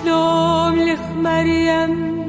[0.00, 2.22] שלום לך מרים,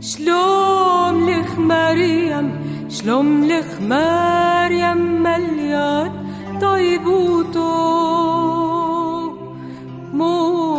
[0.00, 2.50] שלום לך מרים,
[2.88, 6.12] שלום לך מרים מליאת
[6.60, 7.88] طيبوتو
[10.12, 10.71] موران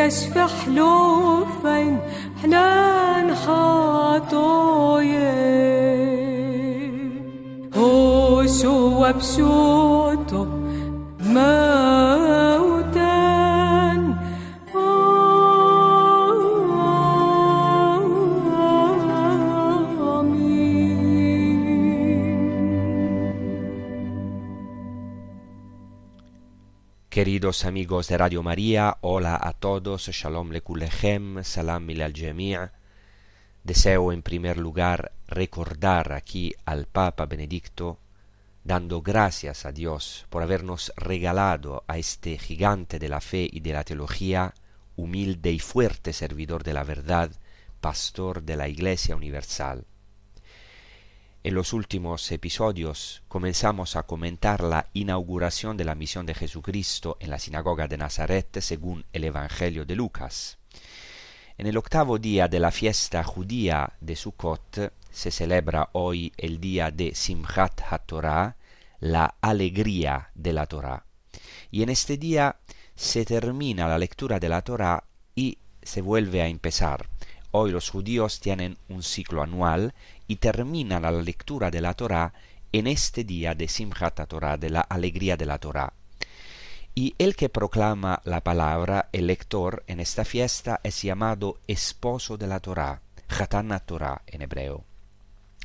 [0.00, 1.98] كشف حلوفين
[2.42, 4.30] حنان حاطوين
[7.76, 9.99] هو شو وبشو
[27.40, 32.70] Queridos amigos de Radio María, hola a todos, Shalom Lekulechem, Salam al.
[33.64, 37.98] Deseo en primer lugar recordar aquí al Papa Benedicto,
[38.62, 43.72] dando gracias a Dios por habernos regalado a este gigante de la fe y de
[43.72, 44.52] la teología,
[44.96, 47.30] humilde y fuerte servidor de la verdad,
[47.80, 49.86] pastor de la Iglesia Universal.
[51.42, 57.30] En los últimos episodios comenzamos a comentar la inauguración de la misión de Jesucristo en
[57.30, 60.58] la sinagoga de Nazaret según el Evangelio de Lucas.
[61.56, 66.90] En el octavo día de la fiesta judía de Sukkot se celebra hoy el día
[66.90, 68.56] de Simchat HaTorah,
[68.98, 71.06] la alegría de la Torah.
[71.70, 72.56] Y en este día
[72.94, 77.08] se termina la lectura de la Torah y se vuelve a empezar.
[77.52, 79.92] Hoy los judíos tienen un ciclo anual
[80.28, 82.32] y terminan la lectura de la Torah
[82.72, 85.92] en este día de Simchat Torah, de la alegría de la Torah.
[86.94, 92.46] Y el que proclama la palabra, el lector, en esta fiesta es llamado esposo de
[92.46, 94.89] la Torah, Chatan Torah en hebreo.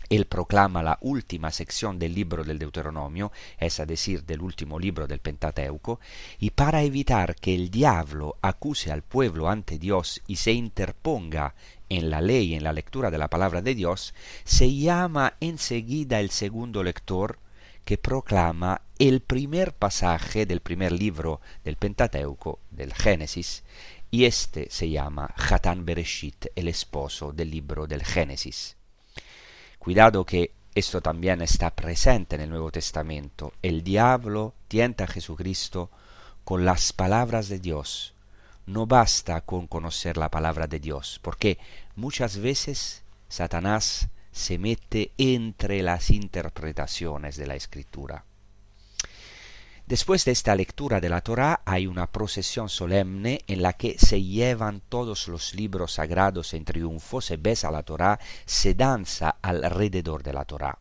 [0.09, 5.07] Él proclama la última sección del libro del Deuteronomio, es a decir, del último libro
[5.07, 5.99] del Pentateuco,
[6.39, 11.55] y para evitar que el diablo acuse al pueblo ante Dios y se interponga
[11.89, 14.13] en la ley, en la lectura de la palabra de Dios,
[14.43, 17.39] se llama enseguida el segundo lector
[17.83, 23.63] que proclama el primer pasaje del primer libro del Pentateuco, del Génesis,
[24.09, 28.77] y este se llama Hatan Bereshit, el esposo del libro del Génesis.
[29.85, 33.53] Cuidado que esto también está presente en el Nuevo Testamento.
[33.61, 35.91] El diablo tienta a Jesucristo
[36.43, 38.15] con las palabras de Dios.
[38.65, 41.59] No basta con conocer la palabra de Dios, porque
[41.95, 48.25] muchas veces Satanás se mete entre las interpretaciones de la escritura.
[49.87, 54.23] Después de esta lectura de la Torá hay una procesión solemne en la que se
[54.23, 60.33] llevan todos los libros sagrados en triunfo, se besa la Torá, se danza alrededor de
[60.33, 60.79] la Torá.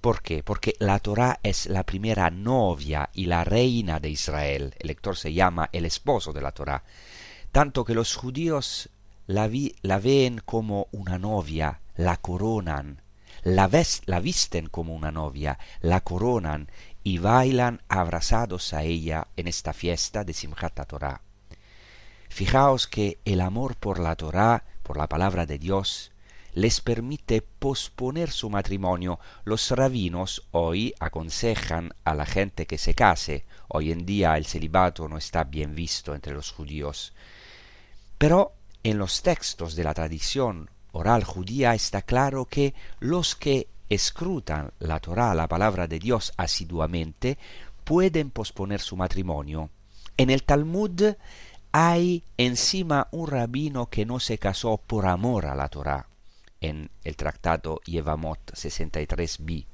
[0.00, 0.44] ¿Por qué?
[0.44, 4.74] Porque la Torá es la primera novia y la reina de Israel.
[4.78, 6.84] El lector se llama el esposo de la Torá.
[7.50, 8.90] Tanto que los judíos
[9.26, 13.02] la, ven como una novia, la coronan,
[13.42, 16.68] la, ves, la visten como una novia, la coronan
[17.04, 21.20] y bailan abrazados a ella en esta fiesta de Simchat Torah.
[22.30, 26.10] Fijaos que el amor por la Torah, por la palabra de Dios,
[26.54, 29.20] les permite posponer su matrimonio.
[29.44, 33.44] Los rabinos hoy aconsejan a la gente que se case.
[33.68, 37.12] Hoy en día el celibato no está bien visto entre los judíos.
[38.18, 44.72] Pero en los textos de la tradición oral judía está claro que los que escrutan
[44.78, 47.38] la Torá, la palabra de Dios asiduamente,
[47.84, 49.70] pueden posponer su matrimonio.
[50.16, 51.14] En el Talmud
[51.72, 56.06] hay encima un rabino que no se casó por amor a la Torah
[56.60, 59.66] en el tratado Yevamot 63b.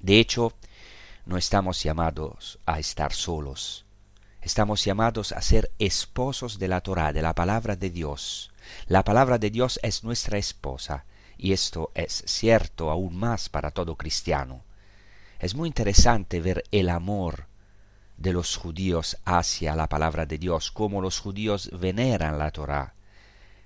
[0.00, 0.54] De hecho,
[1.26, 3.84] no estamos llamados a estar solos.
[4.40, 8.50] Estamos llamados a ser esposos de la Torah, de la palabra de Dios.
[8.86, 11.04] La palabra de Dios es nuestra esposa,
[11.42, 14.62] y esto es cierto aún más para todo cristiano.
[15.40, 17.46] Es muy interesante ver el amor
[18.16, 22.94] de los judíos hacia la palabra de Dios, como los judíos veneran la Torah.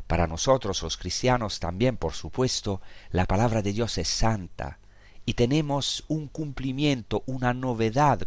[0.06, 2.80] Para nosotros los cristianos también, por supuesto,
[3.10, 4.78] la palabra de Dios es santa
[5.26, 8.20] y tenemos un cumplimiento, una novedad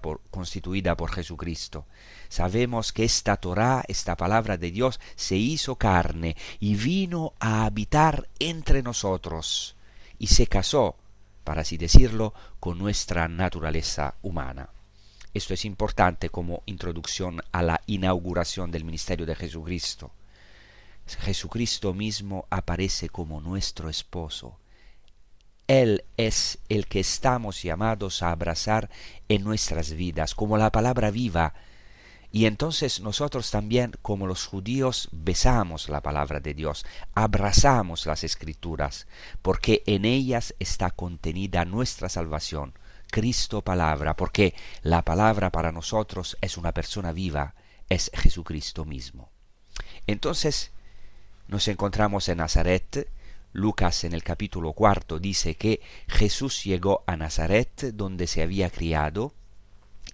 [0.00, 1.86] por, constituida por Jesucristo.
[2.28, 8.28] Sabemos que esta Torah, esta palabra de Dios, se hizo carne y vino a habitar
[8.38, 9.76] entre nosotros
[10.18, 10.96] y se casó,
[11.44, 14.70] para así decirlo, con nuestra naturaleza humana.
[15.34, 20.10] Esto es importante como introducción a la inauguración del ministerio de Jesucristo.
[21.06, 24.58] Jesucristo mismo aparece como nuestro esposo.
[25.68, 28.88] Él es el que estamos llamados a abrazar
[29.28, 31.54] en nuestras vidas, como la palabra viva.
[32.36, 36.84] Y entonces nosotros también, como los judíos, besamos la palabra de Dios,
[37.14, 39.06] abrazamos las escrituras,
[39.40, 42.74] porque en ellas está contenida nuestra salvación
[43.10, 47.54] Cristo palabra, porque la palabra para nosotros es una persona viva,
[47.88, 49.30] es Jesucristo mismo.
[50.06, 50.72] Entonces,
[51.48, 53.08] nos encontramos en Nazaret,
[53.54, 59.32] Lucas en el capítulo cuarto dice que Jesús llegó a Nazaret donde se había criado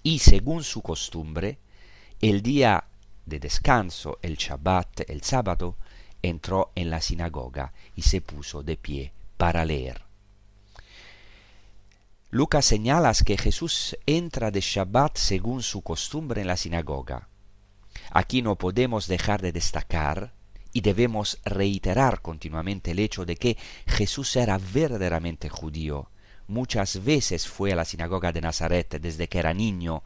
[0.05, 1.59] y según su costumbre,
[2.23, 2.85] el día
[3.27, 5.77] de descanso, el Shabbat, el sábado,
[6.23, 10.03] entró en la sinagoga y se puso de pie para leer.
[12.31, 17.27] Lucas señala que Jesús entra de Shabbat según su costumbre en la sinagoga.
[18.13, 20.33] Aquí no podemos dejar de destacar
[20.73, 26.09] y debemos reiterar continuamente el hecho de que Jesús era verdaderamente judío.
[26.47, 30.05] Muchas veces fue a la sinagoga de Nazaret desde que era niño.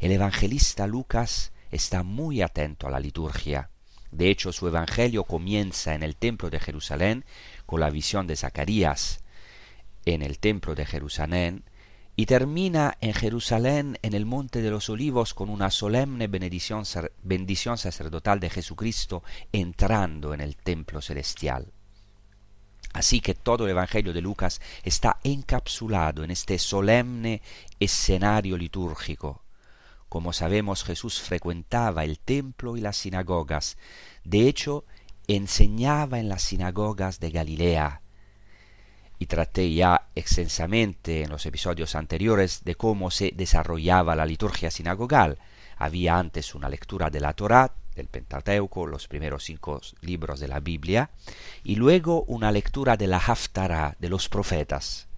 [0.00, 3.70] El evangelista Lucas está muy atento a la liturgia.
[4.10, 7.24] De hecho, su evangelio comienza en el templo de Jerusalén
[7.66, 9.20] con la visión de Zacarías.
[10.04, 11.64] En el templo de Jerusalén
[12.18, 18.40] y termina en Jerusalén en el Monte de los Olivos con una solemne bendición, sacerdotal
[18.40, 19.22] de Jesucristo
[19.52, 21.70] entrando en el templo celestial.
[22.92, 27.40] Así que todo el Evangelio de Lucas está encapsulado en este solemne
[27.78, 29.44] escenario litúrgico.
[30.08, 33.76] Como sabemos, Jesús frecuentaba el templo y las sinagogas.
[34.24, 34.84] De hecho,
[35.26, 38.02] enseñaba en las sinagogas de Galilea,
[39.18, 45.38] y traté ya extensamente en los episodios anteriores de cómo se desarrollaba la liturgia sinagogal.
[45.76, 50.60] Había antes una lectura de la Torá, del Pentateuco, los primeros cinco libros de la
[50.60, 51.10] Biblia,
[51.64, 55.08] y luego una lectura de la Haftarah, de los profetas.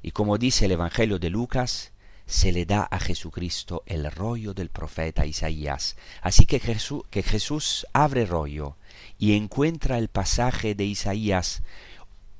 [0.00, 1.92] Y como dice el Evangelio de Lucas,
[2.28, 5.96] se le da a Jesucristo el rollo del profeta Isaías.
[6.20, 8.76] Así que Jesús, abre rollo
[9.18, 11.62] y encuentra el pasaje de Isaías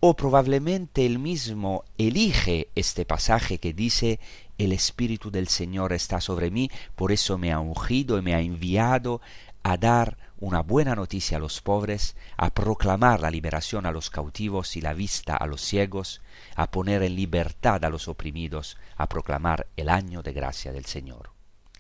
[0.01, 4.21] o probablemente él mismo elige este pasaje que dice
[4.59, 8.41] el Espíritu del Señor está sobre mí, por eso me ha ungido y me ha
[8.41, 9.23] enviado
[9.63, 14.77] a dar una buena noticia a los pobres, a proclamar la liberación a los cautivos
[14.77, 16.21] y la vista a los ciegos,
[16.55, 21.31] a poner en libertad a los oprimidos, a proclamar el año de gracia del Señor.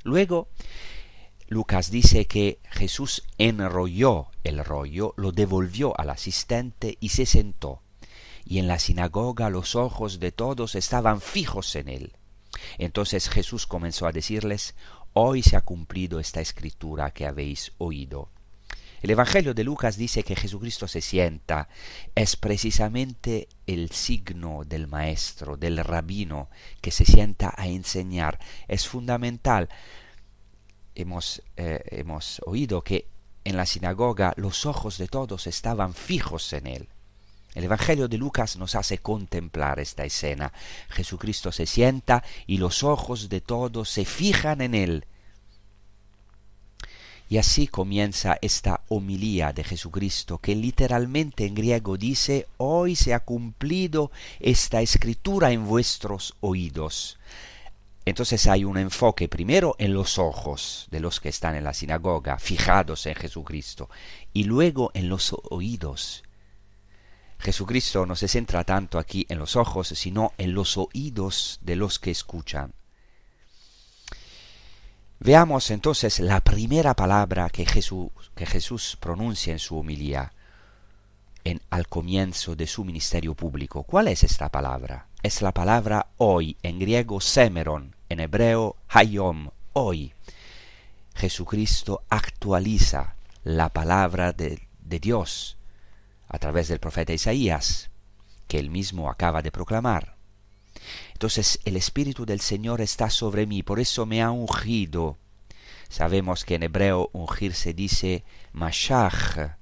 [0.02, 0.48] Luego,
[1.48, 7.82] Lucas dice que Jesús enrolló el rollo, lo devolvió al asistente y se sentó
[8.48, 12.12] y en la sinagoga los ojos de todos estaban fijos en él.
[12.78, 14.74] Entonces Jesús comenzó a decirles,
[15.12, 18.30] Hoy se ha cumplido esta escritura que habéis oído.
[19.00, 21.68] El Evangelio de Lucas dice que Jesucristo se sienta.
[22.14, 26.48] Es precisamente el signo del maestro, del rabino,
[26.80, 28.38] que se sienta a enseñar.
[28.66, 29.68] Es fundamental.
[30.94, 33.06] Hemos, eh, hemos oído que
[33.44, 36.88] en la sinagoga los ojos de todos estaban fijos en él.
[37.54, 40.52] El Evangelio de Lucas nos hace contemplar esta escena.
[40.90, 45.06] Jesucristo se sienta y los ojos de todos se fijan en él.
[47.28, 53.20] Y así comienza esta homilía de Jesucristo que literalmente en griego dice, hoy se ha
[53.20, 57.18] cumplido esta escritura en vuestros oídos.
[58.06, 62.38] Entonces hay un enfoque primero en los ojos de los que están en la sinagoga,
[62.38, 63.90] fijados en Jesucristo,
[64.32, 66.22] y luego en los oídos
[67.38, 71.98] Jesucristo no se centra tanto aquí en los ojos, sino en los oídos de los
[71.98, 72.72] que escuchan.
[75.20, 80.32] Veamos entonces la primera palabra que Jesús, que Jesús pronuncia en su homilía
[81.42, 83.82] en, al comienzo de su ministerio público.
[83.82, 85.06] ¿Cuál es esta palabra?
[85.22, 90.12] Es la palabra hoy, en griego semeron, en hebreo hayom, hoy.
[91.16, 95.56] Jesucristo actualiza la palabra de, de Dios
[96.28, 97.90] a través del profeta Isaías,
[98.46, 100.17] que él mismo acaba de proclamar.
[101.18, 105.16] Entonces el Espíritu del Señor está sobre mí, por eso me ha ungido.
[105.88, 108.22] Sabemos que en hebreo ungir se dice
[108.52, 109.56] mashach.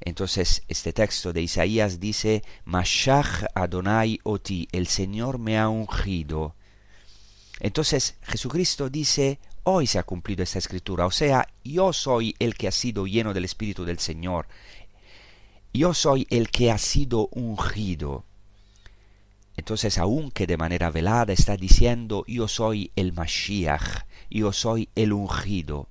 [0.00, 6.56] Entonces este texto de Isaías dice Mashach Adonai Oti, el Señor me ha ungido.
[7.60, 12.66] Entonces Jesucristo dice hoy se ha cumplido esta escritura, o sea, yo soy el que
[12.66, 14.48] ha sido lleno del Espíritu del Señor.
[15.72, 18.24] Yo soy el que ha sido ungido.
[19.56, 25.88] Entonces, aunque de manera velada está diciendo, yo soy el Mashiach, yo soy el ungido.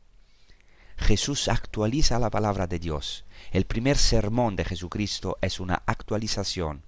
[0.98, 3.26] Jesús actualiza la palabra de Dios.
[3.52, 6.84] El primer sermón de Jesucristo es una actualización.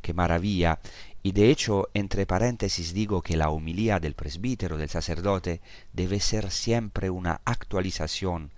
[0.00, 0.78] ¡Qué maravilla!
[1.22, 5.60] Y de hecho, entre paréntesis digo que la humilía del presbítero, del sacerdote,
[5.92, 8.52] debe ser siempre una actualización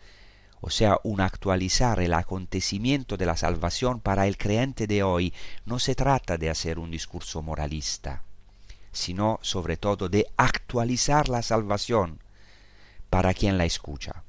[0.60, 5.32] o sea, un actualizar el acontecimiento de la salvación para el creyente de hoy,
[5.64, 8.22] no se trata de hacer un discurso moralista,
[8.92, 12.20] sino sobre todo de actualizar la salvación
[13.08, 14.22] para quien la escucha.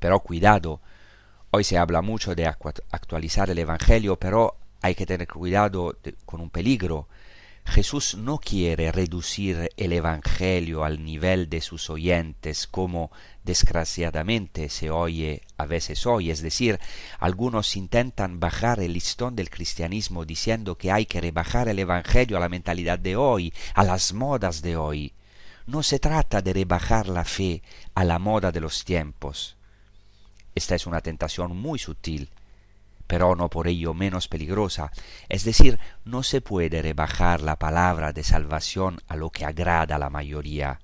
[0.00, 0.80] Pero cuidado,
[1.52, 6.50] hoy se habla mucho de actualizar el Evangelio, pero hay que tener cuidado con un
[6.50, 7.06] peligro,
[7.64, 13.10] Jesús no quiere reducir el Evangelio al nivel de sus oyentes como
[13.44, 16.78] desgraciadamente se oye a veces hoy, es decir,
[17.18, 22.40] algunos intentan bajar el listón del cristianismo diciendo que hay que rebajar el Evangelio a
[22.40, 25.14] la mentalidad de hoy, a las modas de hoy.
[25.66, 27.62] No se trata de rebajar la fe
[27.94, 29.56] a la moda de los tiempos.
[30.54, 32.28] Esta es una tentación muy sutil
[33.12, 34.90] pero no por ello menos peligrosa.
[35.28, 39.98] Es decir, no se puede rebajar la palabra de salvación a lo que agrada a
[39.98, 40.80] la mayoría.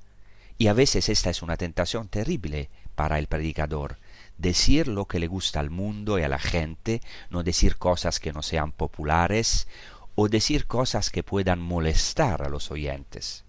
[0.59, 3.97] Y a veces esta es una tentación terrible para el predicador,
[4.37, 8.35] decir lo que le gusta al mundo y a la gente, no decir cosas que
[8.35, 9.67] no sean populares,
[10.15, 13.47] o decir cosas que puedan molestar a los oyentes.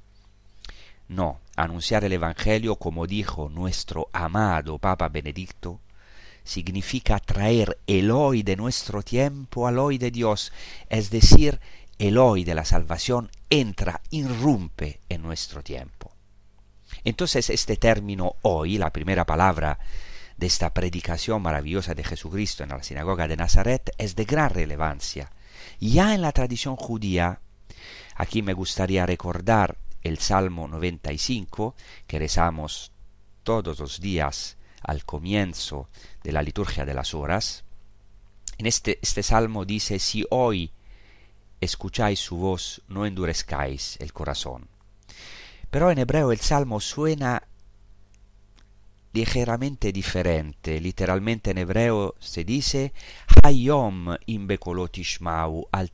[1.10, 5.82] No, anunciar el Evangelio como dijo nuestro amado Papa Benedicto,
[6.50, 10.52] significa traer el hoy de nuestro tiempo al hoy de Dios,
[10.90, 11.60] es decir,
[12.00, 16.12] el hoy de la salvación entra, irrumpe en nuestro tiempo.
[17.04, 19.78] Entonces este término hoy, la primera palabra
[20.38, 25.32] de esta predicación maravillosa de Jesucristo en la sinagoga de Nazaret, es de gran relevancia.
[25.80, 27.42] Ya en la tradición judía,
[28.16, 31.76] aquí me gustaría recordar el Salmo 95
[32.08, 32.92] que rezamos
[33.44, 35.90] todos los días al comienzo
[36.24, 37.64] de la liturgia de las horas,
[38.58, 40.72] en este, este salmo dice, si hoy
[41.62, 44.68] escucháis su voz, no endurezcáis el corazón.
[45.70, 47.44] Pero en hebreo el salmo suena
[49.14, 50.80] ligeramente diferente.
[50.80, 52.94] Literalmente en hebreo se dice
[53.44, 55.92] Hayom imbekolotishmau al.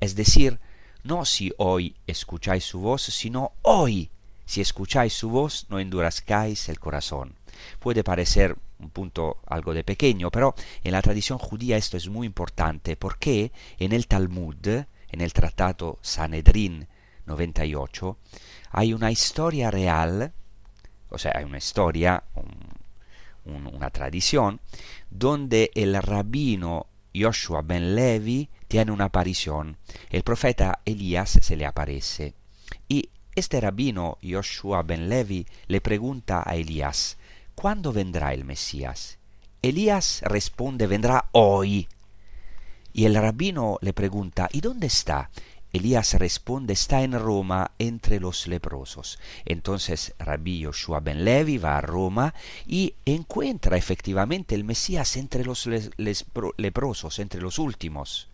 [0.00, 0.60] Es decir,
[1.02, 4.10] no si hoy escucháis su voz, sino hoy
[4.46, 7.34] si escucháis su voz, no endurezcáis el corazón.
[7.78, 12.26] Puede parecer un punto algo de pequeño, pero en la tradición judía esto es muy
[12.26, 16.88] importante porque en el Talmud, en el tratado Sanedrín
[17.26, 18.18] 98,
[18.70, 20.32] hay una historia real,
[21.08, 22.24] o sea, hay una historia,
[23.44, 24.60] una tradición,
[25.10, 29.76] donde el rabino Joshua ben Levi tiene una aparición.
[30.10, 32.34] El profeta Elías se le aparece.
[32.88, 37.16] Y este rabino Joshua ben Levi le pregunta a Elías,
[37.54, 39.18] ¿cuándo vendrá el Mesías?
[39.62, 41.88] Elías responde, vendrá hoy.
[42.92, 45.30] Y el rabino le pregunta, ¿y dónde está?
[45.72, 49.18] Elías responde, está en Roma entre los leprosos.
[49.44, 52.32] Entonces Rabí Joshua ben Levi va a Roma
[52.64, 55.68] y encuentra efectivamente el Mesías entre los
[56.56, 58.28] leprosos, entre los últimos.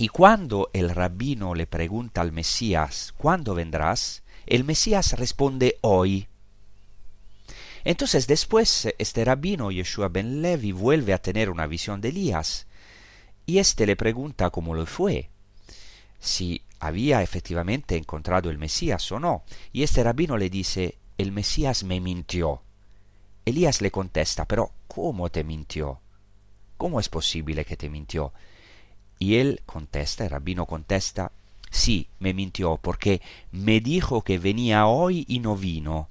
[0.00, 4.22] Y cuando el rabino le pregunta al Mesías, ¿cuándo vendrás?
[4.46, 6.28] El Mesías responde hoy.
[7.82, 12.68] Entonces después este rabino Yeshua ben Levi vuelve a tener una visión de Elías
[13.44, 15.30] y éste le pregunta cómo lo fue,
[16.20, 19.42] si había efectivamente encontrado el Mesías o no.
[19.72, 22.62] Y este rabino le dice, el Mesías me mintió.
[23.44, 25.98] Elías le contesta, pero ¿cómo te mintió?
[26.76, 28.32] ¿Cómo es posible que te mintió?
[29.18, 31.32] Y él contesta, el rabino contesta,
[31.70, 33.20] Sí, me mintió, porque
[33.52, 36.08] me dijo que venía hoy y no vino.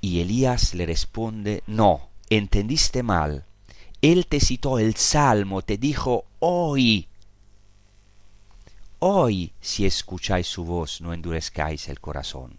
[0.00, 3.44] Y Elías le responde, no, entendiste mal.
[4.02, 7.06] Él te citó el salmo, te dijo hoy.
[8.98, 12.58] Hoy, si escucháis su voz, no endurezcáis el corazón.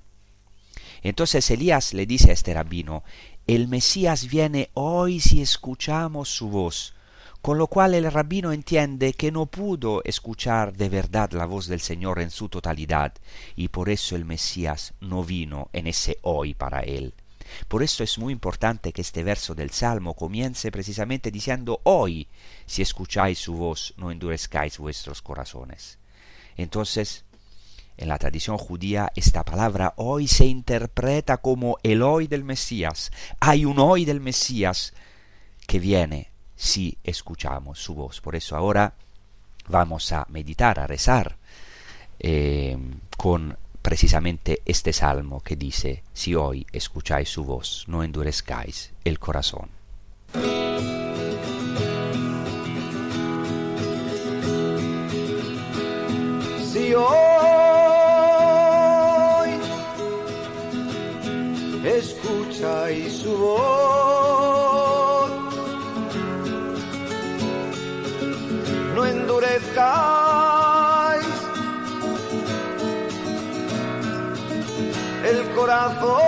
[1.03, 3.03] Entonces Elías le dice a este rabino,
[3.47, 6.93] el Mesías viene hoy si escuchamos su voz.
[7.41, 11.81] Con lo cual el rabino entiende que no pudo escuchar de verdad la voz del
[11.81, 13.13] Señor en su totalidad,
[13.55, 17.15] y por eso el Mesías no vino en ese hoy para él.
[17.67, 22.27] Por eso es muy importante que este verso del Salmo comience precisamente diciendo hoy,
[22.65, 25.97] si escucháis su voz, no endurezcáis vuestros corazones.
[26.57, 27.25] Entonces,
[27.97, 33.11] en la tradición judía esta palabra hoy se interpreta como el hoy del Mesías.
[33.39, 34.93] Hay un hoy del Mesías
[35.67, 36.30] que viene
[36.61, 38.21] si escuchamos su voz.
[38.21, 38.93] Por eso ahora
[39.67, 41.35] vamos a meditar, a rezar
[42.19, 42.77] eh,
[43.17, 49.69] con precisamente este salmo que dice, si hoy escucháis su voz, no endurezcáis el corazón.
[56.71, 57.30] Si hoy
[75.87, 76.20] el corazón.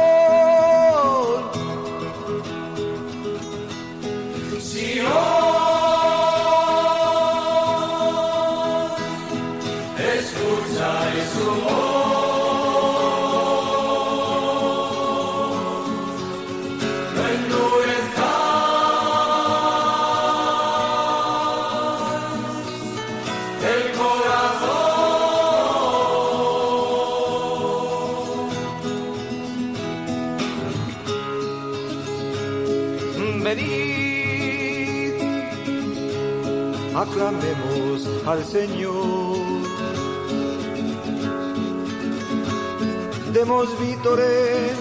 [38.26, 39.38] Al Señor.
[43.34, 44.78] Demos vítores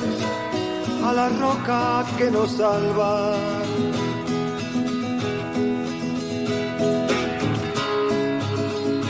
[1.05, 3.37] a la roca que nos salva.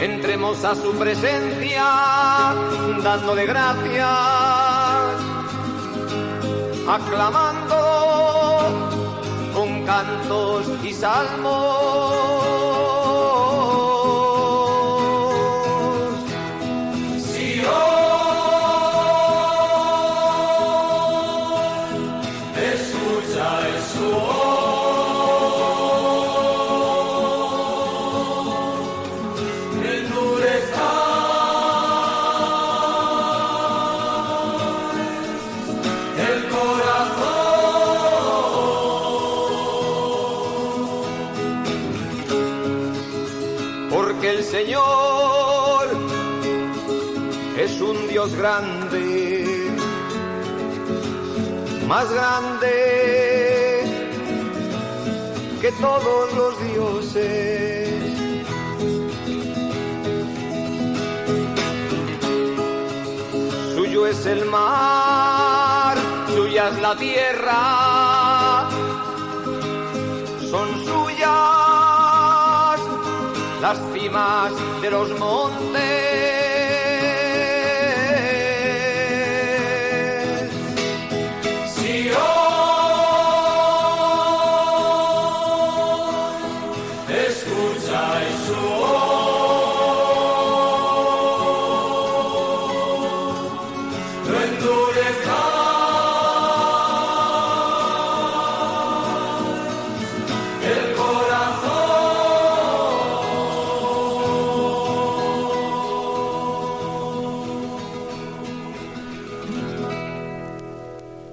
[0.01, 1.85] Entremos a su presencia
[3.03, 4.09] dándole gracias,
[6.89, 7.77] aclamando
[9.55, 12.32] con cantos y salmos.
[51.93, 52.75] Más grande
[55.61, 57.89] que todos los dioses.
[63.75, 65.99] Suyo es el mar,
[66.35, 67.61] suya es la tierra,
[70.51, 71.31] son suyas
[73.61, 76.12] las cimas de los montes.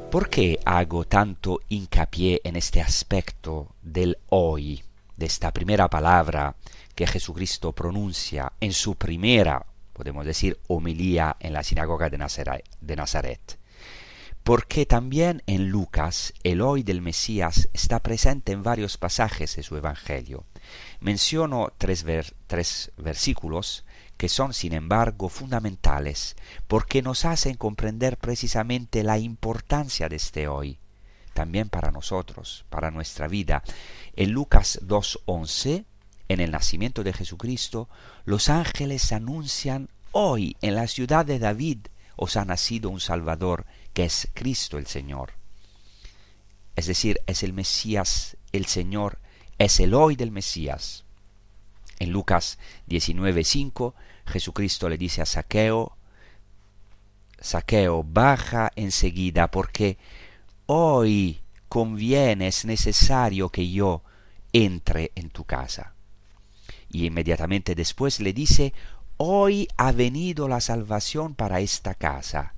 [0.09, 4.83] ¿Por qué hago tanto hincapié en este aspecto del hoy,
[5.15, 6.55] de esta primera palabra
[6.95, 9.63] que Jesucristo pronuncia en su primera,
[9.99, 13.59] podemos decir, homilía en la sinagoga de Nazare- de Nazaret?
[14.43, 19.75] Porque también en Lucas el hoy del Mesías está presente en varios pasajes de su
[19.75, 20.45] Evangelio.
[21.01, 22.05] Menciono tres,
[22.47, 23.83] tres versículos
[24.15, 30.79] que son sin embargo fundamentales porque nos hacen comprender precisamente la importancia de este hoy,
[31.33, 33.63] también para nosotros, para nuestra vida.
[34.15, 35.83] En Lucas 2.11,
[36.29, 37.89] en el nacimiento de Jesucristo,
[38.23, 41.79] los ángeles anuncian hoy en la ciudad de David
[42.15, 45.33] os ha nacido un Salvador, que es Cristo el Señor.
[46.75, 49.19] Es decir, es el Mesías, el Señor,
[49.57, 51.05] es el hoy del Mesías.
[51.97, 53.93] En Lucas 19:5,
[54.25, 55.97] Jesucristo le dice a Saqueo,
[57.39, 59.97] Saqueo, baja enseguida, porque
[60.65, 61.39] hoy
[61.69, 64.03] conviene, es necesario que yo
[64.51, 65.93] entre en tu casa.
[66.91, 68.73] Y inmediatamente después le dice,
[69.17, 72.53] hoy ha venido la salvación para esta casa.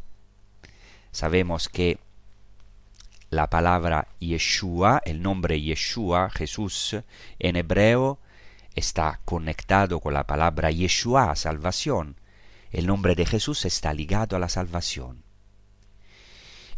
[1.12, 2.00] Sabemos que
[3.30, 6.98] la palabra Yeshua, el nombre Yeshua, Jesús,
[7.40, 8.20] en hebreo,
[8.76, 12.16] está conectado con la palabra Yeshua, salvación.
[12.72, 15.24] El nombre de Jesús está ligado a la salvación.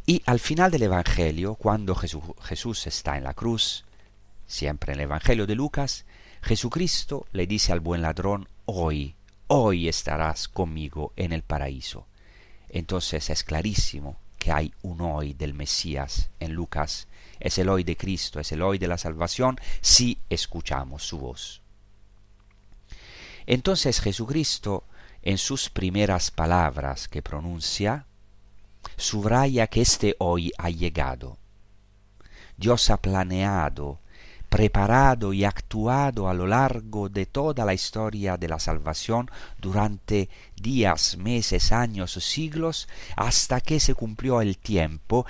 [0.06, 3.86] Y al final del Evangelio, cuando Jesús está en la cruz,
[4.48, 6.06] siempre en el Evangelio de Lucas,
[6.44, 9.16] Jesucristo le dice al buen ladrón, hoy,
[9.48, 12.06] hoy estarás conmigo en el paraíso.
[12.68, 17.08] Entonces es clarísimo que hay un hoy del Mesías en Lucas.
[17.40, 21.62] Es el hoy de Cristo, es el hoy de la salvación si escuchamos su voz.
[23.46, 24.84] Entonces Jesucristo,
[25.22, 28.06] en sus primeras palabras que pronuncia,
[28.98, 31.38] subraya que este hoy ha llegado.
[32.58, 34.03] Dios ha planeado
[34.54, 41.18] preparado y actuado a lo largo de toda la historia de la salvación durante días,
[41.18, 45.26] meses, años, siglos, hasta que se cumplió el tiempo,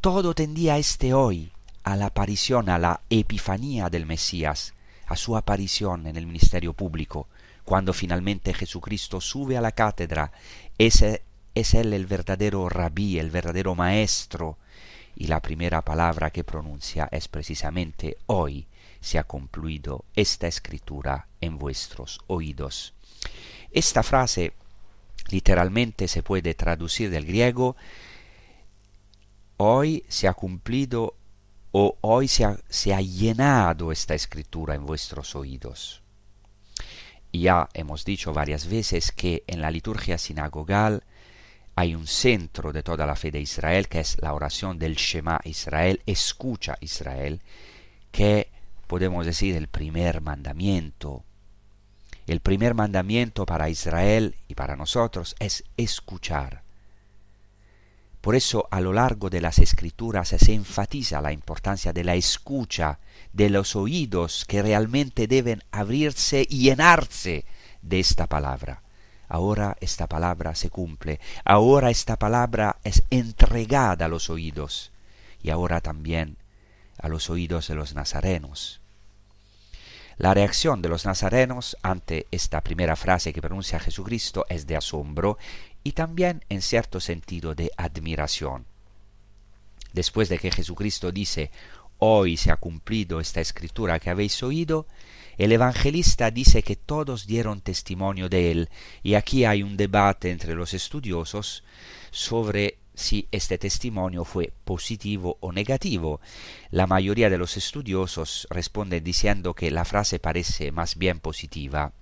[0.00, 1.50] todo tendía este hoy
[1.82, 4.74] a la aparición, a la epifanía del Mesías,
[5.08, 7.26] a su aparición en el ministerio público,
[7.64, 10.30] cuando finalmente Jesucristo sube a la cátedra,
[10.78, 11.24] ese
[11.56, 14.56] es él el verdadero rabí, el verdadero maestro,
[15.16, 18.66] y la primera palabra que pronuncia es precisamente hoy
[19.00, 22.94] se ha concluido esta escritura en vuestros oídos.
[23.70, 24.52] Esta frase
[25.30, 27.76] literalmente se puede traducir del griego
[29.62, 31.16] hoy se ha cumplido
[31.72, 36.02] o hoy se ha, se ha llenado esta escritura en vuestros oídos.
[37.30, 41.04] Ya hemos dicho varias veces que en la liturgia sinagogal
[41.80, 45.40] hay un centro de toda la fe de Israel, que es la oración del Shema
[45.44, 47.40] Israel, escucha Israel,
[48.12, 48.50] que
[48.86, 51.24] podemos decir el primer mandamiento.
[52.26, 56.64] El primer mandamiento para Israel y para nosotros es escuchar.
[58.20, 62.98] Por eso a lo largo de las escrituras se enfatiza la importancia de la escucha,
[63.32, 67.46] de los oídos que realmente deben abrirse y llenarse
[67.80, 68.82] de esta palabra
[69.30, 74.90] ahora esta palabra se cumple, ahora esta palabra es entregada a los oídos
[75.42, 76.36] y ahora también
[76.98, 78.80] a los oídos de los nazarenos.
[80.18, 85.38] La reacción de los nazarenos ante esta primera frase que pronuncia Jesucristo es de asombro
[85.84, 88.66] y también en cierto sentido de admiración.
[89.92, 91.50] Después de que Jesucristo dice,
[91.98, 94.86] hoy se ha cumplido esta escritura que habéis oído,
[95.40, 98.68] el evangelista dice que todos dieron testimonio de él,
[99.02, 101.64] y aquí hay un debate entre los estudiosos
[102.10, 106.20] sobre si este testimonio fue positivo o negativo.
[106.70, 111.94] La mayoría de los estudiosos responden diciendo que la frase parece más bien positiva,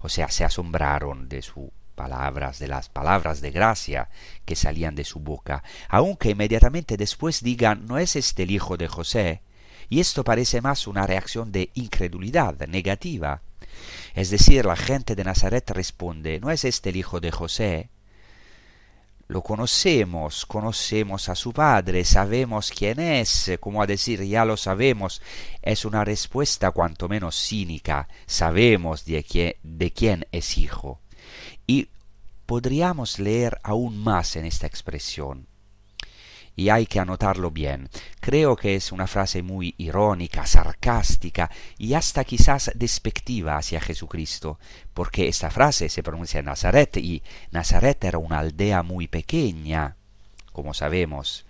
[0.00, 4.10] o sea, se asombraron de sus palabras, de las palabras de gracia
[4.44, 8.86] que salían de su boca, aunque inmediatamente después digan, ¿no es este el hijo de
[8.86, 9.42] José?
[9.90, 13.42] Y esto parece más una reacción de incredulidad negativa.
[14.14, 17.90] Es decir, la gente de Nazaret responde, ¿no es este el hijo de José?
[19.26, 25.22] Lo conocemos, conocemos a su padre, sabemos quién es, como a decir, ya lo sabemos,
[25.60, 31.00] es una respuesta cuanto menos cínica, sabemos de de quién es hijo.
[31.66, 31.88] Y
[32.46, 35.49] podríamos leer aún más en esta expresión
[36.60, 37.88] y hay que anotarlo bien.
[38.20, 44.58] Creo que es una frase muy irónica, sarcástica y hasta quizás despectiva hacia Jesucristo,
[44.92, 49.96] porque esta frase se pronuncia en Nazaret y Nazaret era una aldea muy pequeña,
[50.52, 51.46] como sabemos.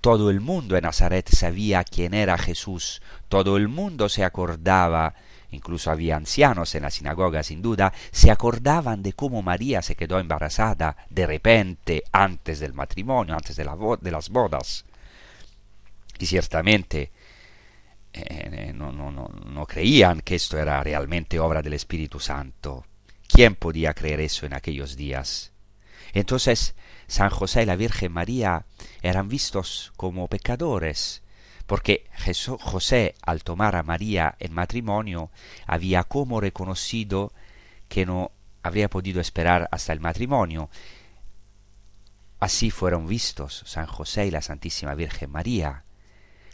[0.00, 5.16] Todo el mundo en Nazaret sabía quién era Jesús, todo el mundo se acordaba
[5.52, 10.18] incluso había ancianos en la sinagoga sin duda, se acordaban de cómo María se quedó
[10.18, 14.84] embarazada de repente antes del matrimonio, antes de, las bodas.
[16.18, 17.10] Y ciertamente
[18.12, 22.84] eh, no, no, no creían que esto era realmente obra del Espíritu Santo.
[23.28, 25.52] ¿Quién podía creer eso en aquellos días?
[26.12, 26.74] Entonces,
[27.06, 28.66] San José y la Virgen María
[29.02, 31.21] eran vistos como pecadores,
[31.72, 32.04] porque
[32.60, 35.30] José al tomar a María en matrimonio
[35.66, 37.32] había como reconocido
[37.88, 38.30] que no
[38.62, 40.68] habría podido esperar hasta el matrimonio.
[42.40, 45.84] Así fueron vistos San José y la Santísima Virgen María.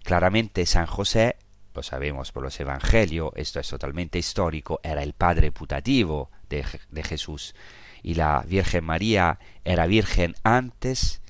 [0.04, 1.34] Claramente San José,
[1.74, 7.02] lo sabemos por los Evangelios, esto es totalmente histórico, era el padre putativo de, de
[7.02, 7.56] Jesús.
[8.04, 11.22] Y la Virgen María era virgen antes,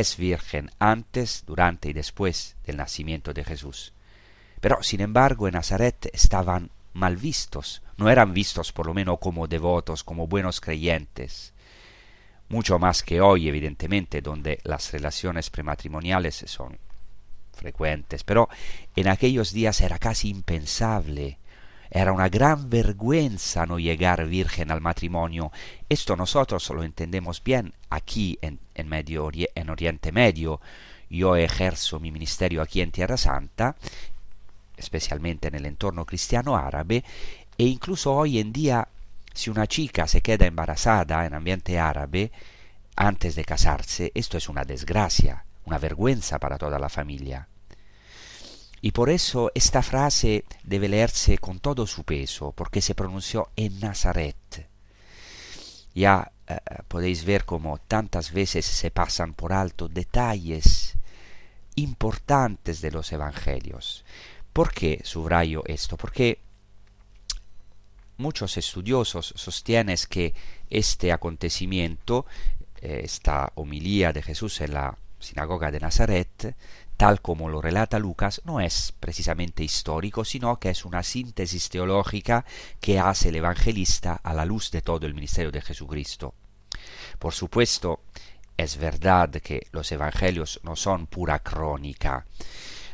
[0.00, 3.92] es virgen antes, durante y después del nacimiento de Jesús.
[4.60, 9.46] Pero, sin embargo, en Nazaret estaban mal vistos, no eran vistos por lo menos como
[9.46, 11.52] devotos, como buenos creyentes.
[12.48, 16.78] Mucho más que hoy, evidentemente, donde las relaciones prematrimoniales son
[17.52, 18.48] frecuentes, pero
[18.96, 21.38] en aquellos días era casi impensable.
[21.96, 25.52] Era una gran vergüenza no llegar virgen al matrimonio.
[25.88, 30.60] Esto nosotros lo entendemos bien aquí en, Medio en Oriente Medio.
[31.08, 33.76] Yo ejerzo mi ministerio aquí en Tierra Santa,
[34.76, 37.04] especialmente en el entorno cristiano árabe,
[37.56, 38.88] e incluso hoy en día
[39.32, 42.32] si una chica se queda embarazada en ambiente árabe
[42.96, 47.46] antes de casarse, esto es una desgracia, una vergüenza para toda la familia.
[48.84, 53.80] Y por eso esta frase debe leerse con todo su peso, porque se pronunció en
[53.80, 54.68] Nazaret.
[55.94, 60.98] Ya eh, podéis ver cómo tantas veces se pasan por alto detalles
[61.76, 64.04] importantes de los evangelios.
[64.52, 65.96] ¿Por qué subrayo esto?
[65.96, 66.40] Porque
[68.18, 70.34] muchos estudiosos sostienen que
[70.68, 72.26] este acontecimiento,
[72.82, 76.54] eh, esta homilía de Jesús en la sinagoga de Nazaret,
[76.96, 82.44] tal como lo relata Lucas, no es precisamente histórico, sino que es una síntesis teológica
[82.80, 86.34] que hace el evangelista a la luz de todo el ministerio de Jesucristo.
[87.18, 88.00] Por supuesto,
[88.56, 92.26] es verdad que los evangelios no son pura crónica.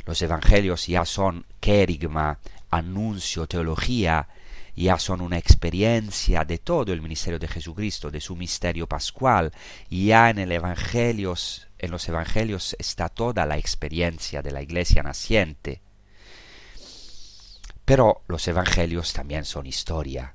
[0.07, 2.39] Los evangelios ya son querigma,
[2.71, 4.29] anuncio, teología
[4.77, 9.53] ya son una experiencia de todo el ministerio de Jesucristo, de su misterio pascual,
[9.91, 15.81] ya en en los evangelios está toda la experiencia de la iglesia naciente.
[17.85, 20.35] Pero los evangelios también son historia.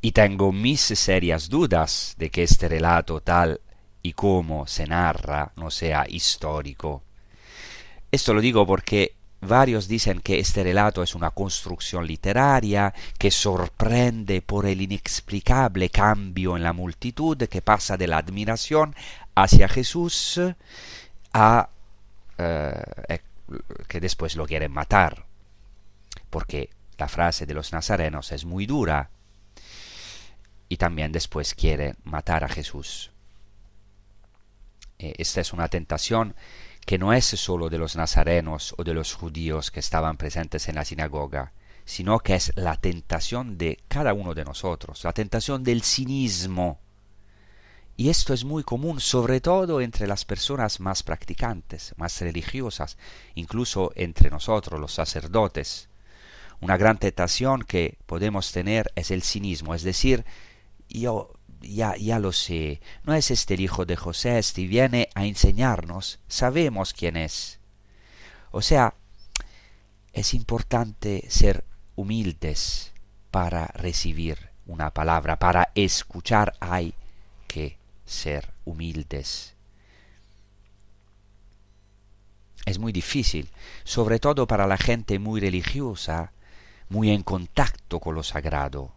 [0.00, 3.60] Y tengo mis serias dudas de que este relato tal
[4.02, 7.04] y como se narra no sea histórico.
[8.10, 14.40] Esto lo digo porque Varios dicen que este relato es una construcción literaria que sorprende
[14.40, 18.94] por el inexplicable cambio en la multitud que pasa de la admiración
[19.34, 20.40] hacia Jesús
[21.32, 21.68] a
[22.38, 23.18] eh,
[23.88, 25.26] que después lo quieren matar.
[26.30, 29.10] Porque la frase de los nazarenos es muy dura
[30.68, 33.10] y también después quiere matar a Jesús.
[35.00, 36.36] Eh, esta es una tentación
[36.86, 40.74] que no es sólo de los nazarenos o de los judíos que estaban presentes en
[40.74, 41.52] la sinagoga,
[41.84, 46.80] sino que es la tentación de cada uno de nosotros, la tentación del cinismo.
[47.96, 52.96] Y esto es muy común, sobre todo entre las personas más practicantes, más religiosas,
[53.34, 55.88] incluso entre nosotros, los sacerdotes.
[56.60, 60.24] Una gran tentación que podemos tener es el cinismo, es decir,
[60.88, 65.24] yo ya, ya lo sé, no es este el hijo de José, este viene a
[65.24, 67.58] enseñarnos, sabemos quién es.
[68.50, 68.94] O sea,
[70.12, 71.64] es importante ser
[71.96, 72.92] humildes
[73.30, 76.94] para recibir una palabra, para escuchar hay
[77.46, 79.54] que ser humildes.
[82.64, 83.50] Es muy difícil,
[83.84, 86.32] sobre todo para la gente muy religiosa,
[86.88, 88.92] muy en contacto con lo sagrado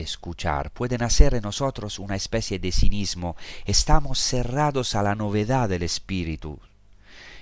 [0.00, 3.36] escuchar, pueden hacer en nosotros una especie de cinismo.
[3.64, 6.58] Estamos cerrados a la novedad del Espíritu.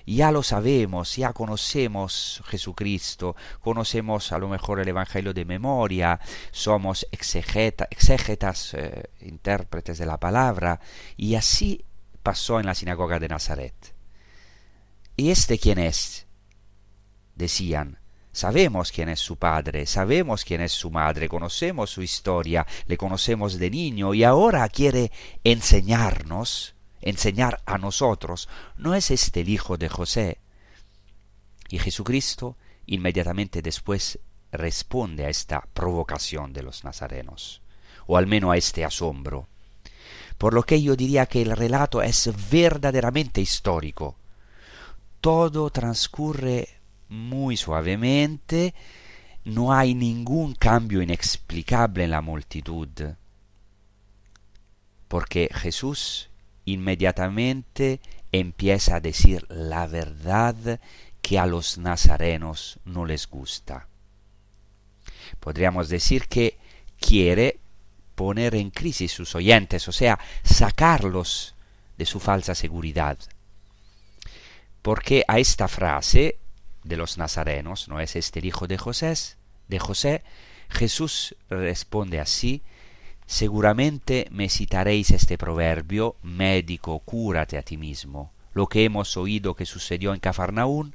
[0.07, 6.19] Ya lo sabemos, ya conocemos Jesucristo, conocemos a lo mejor el Evangelio de memoria,
[6.51, 10.81] somos exégetas, eh, intérpretes de la palabra,
[11.19, 11.85] y así
[12.23, 13.75] pasó en la sinagoga de Nazaret.
[15.15, 16.27] ¿Y este quién es?
[17.35, 17.99] Decían,
[18.39, 23.59] Sabemos quién es su padre, sabemos quién es su madre, conocemos su historia, le conocemos
[23.59, 25.11] de niño y ahora quiere
[25.43, 28.49] enseñarnos, enseñar a nosotros.
[28.77, 30.39] ¿No es este el hijo de José?
[31.69, 34.21] Y Jesucristo inmediatamente después
[34.53, 37.61] responde a esta provocación de los nazarenos,
[38.07, 39.49] o al menos a este asombro.
[40.39, 44.15] Por lo que yo diría que el relato es verdaderamente histórico.
[45.21, 46.78] Todo transcurre
[47.09, 48.75] muy suavemente,
[49.45, 52.89] no hay ningún cambio inexplicable en la multitud,
[55.09, 56.29] porque Jesús
[56.65, 60.81] inmediatamente empieza a decir la verdad
[61.23, 63.89] que a los nazarenos no les gusta.
[65.41, 66.59] Podríamos decir que
[67.01, 67.59] quiere
[68.15, 71.55] poner en crisis sus oyentes, o sea, sacarlos
[71.97, 73.19] de su falsa seguridad.
[74.83, 76.39] Porque a esta frase
[76.89, 79.15] de los nazarenos, ¿no es este el hijo de José?
[79.69, 80.25] De José,
[80.69, 82.63] Jesús responde así,
[83.27, 88.33] seguramente me citaréis este proverbio, médico, cúrate a ti mismo.
[88.55, 90.95] Lo que hemos oído que sucedió en Cafarnaún,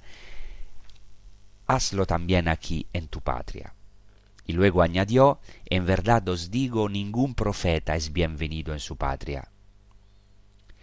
[1.67, 3.73] hazlo también aquí en tu patria.
[4.45, 9.47] Y luego añadió, en verdad os digo, ningún profeta es bienvenido en su patria.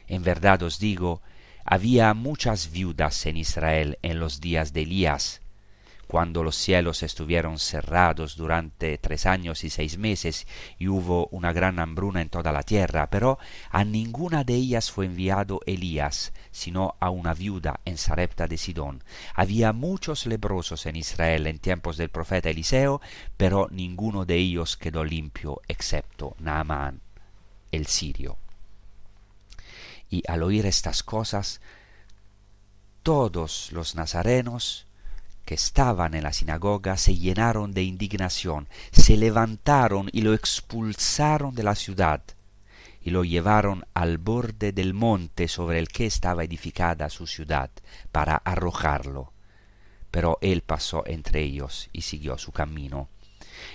[0.07, 1.21] En verdad os digo,
[1.65, 5.41] había muchas viudas en Israel en los días de Elías,
[6.11, 11.79] cuando los cielos estuvieron cerrados durante tres años y seis meses y hubo una gran
[11.79, 13.39] hambruna en toda la tierra, pero
[13.71, 19.05] a ninguna de ellas fue enviado Elías, sino a una viuda en Sarepta de Sidón.
[19.37, 23.01] Había muchos leprosos en Israel en tiempos del profeta Eliseo,
[23.37, 27.03] pero ninguno de ellos quedó limpio excepto Naamán,
[27.71, 28.37] el sirio.
[30.11, 31.61] Y al oír estas cosas,
[33.03, 34.87] todos los nazarenos
[35.45, 41.63] que estaban en la sinagoga se llenaron de indignación, se levantaron y lo expulsaron de
[41.63, 42.23] la ciudad
[43.03, 47.71] y lo llevaron al borde del monte sobre el que estaba edificada su ciudad
[48.13, 49.33] para arrojarlo.
[50.11, 53.09] Pero él pasó entre ellos y siguió su camino.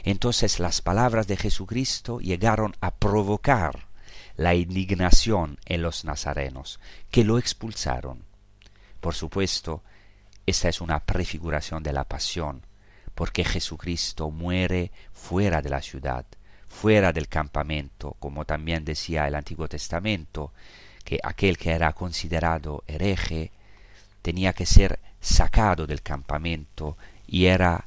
[0.04, 3.85] Entonces las palabras de Jesucristo llegaron a provocar
[4.38, 6.80] la indignación en los nazarenos,
[7.12, 8.24] que lo expulsaron.
[9.00, 9.84] Por supuesto,
[10.46, 12.62] esta es una prefiguración de la pasión,
[13.14, 16.26] porque Jesucristo muere fuera de la ciudad,
[16.68, 20.52] fuera del campamento, como también decía el Antiguo Testamento,
[21.04, 23.52] que aquel que era considerado hereje
[24.22, 27.86] tenía que ser sacado del campamento y era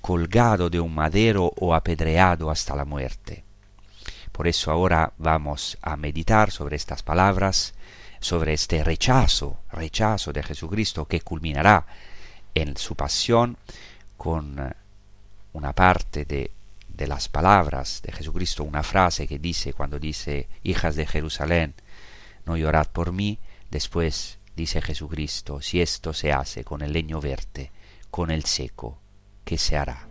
[0.00, 3.45] colgado de un madero o apedreado hasta la muerte.
[4.36, 7.72] Por eso ahora vamos a meditar sobre estas palabras,
[8.20, 11.86] sobre este rechazo, rechazo de Jesucristo que culminará
[12.54, 13.56] en su pasión
[14.18, 14.74] con eh,
[15.54, 16.50] una parte de,
[16.86, 21.72] de las palabras de Jesucristo, una frase que dice cuando dice, hijas de Jerusalén,
[22.44, 23.38] no llorad por mí,
[23.70, 27.70] después dice Jesucristo, si esto se hace con el leño verde,
[28.10, 28.98] con el seco,
[29.46, 30.05] ¿qué se hará?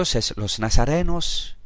[0.00, 1.56] Entonces los nazarenos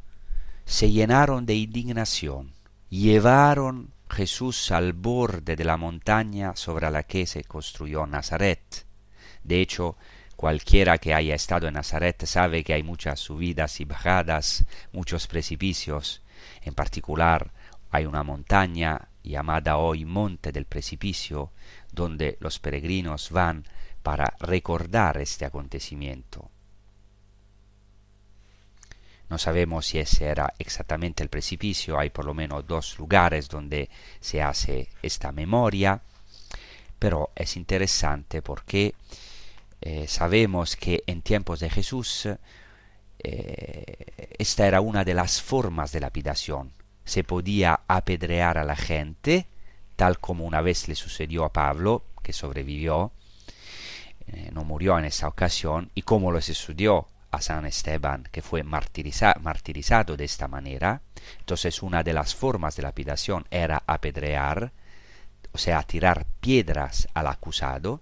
[0.65, 2.51] se llenaron de indignación,
[2.89, 8.85] llevaron Jesús al borde de la montaña sobre la que se construyó Nazaret.
[9.45, 9.95] De hecho,
[10.35, 16.21] cualquiera que haya estado en Nazaret sabe que hay muchas subidas y bajadas, muchos precipicios.
[16.61, 17.53] En particular,
[17.89, 21.51] hay una montaña llamada hoy Monte del Precipicio,
[21.93, 23.63] donde los peregrinos van
[24.03, 26.51] para recordar este acontecimiento.
[29.29, 33.89] No sabemos si ese era exactamente el precipicio, hay por lo menos dos lugares donde
[34.19, 36.01] se hace esta memoria,
[36.99, 38.93] pero es interesante porque
[39.81, 42.27] eh, sabemos que en tiempos de Jesús
[43.19, 44.05] eh,
[44.37, 46.71] esta era una de las formas de lapidación.
[47.03, 49.47] Se podía apedrear a la gente,
[49.95, 53.11] tal como una vez le sucedió a Pablo, que sobrevivió,
[54.27, 58.63] eh, no murió en esa ocasión, y como lo sucedió a San Esteban, que fue
[58.63, 61.01] martirizado de esta manera.
[61.39, 64.71] Entonces una de las formas de lapidación era apedrear,
[65.51, 68.01] o sea, tirar piedras al acusado,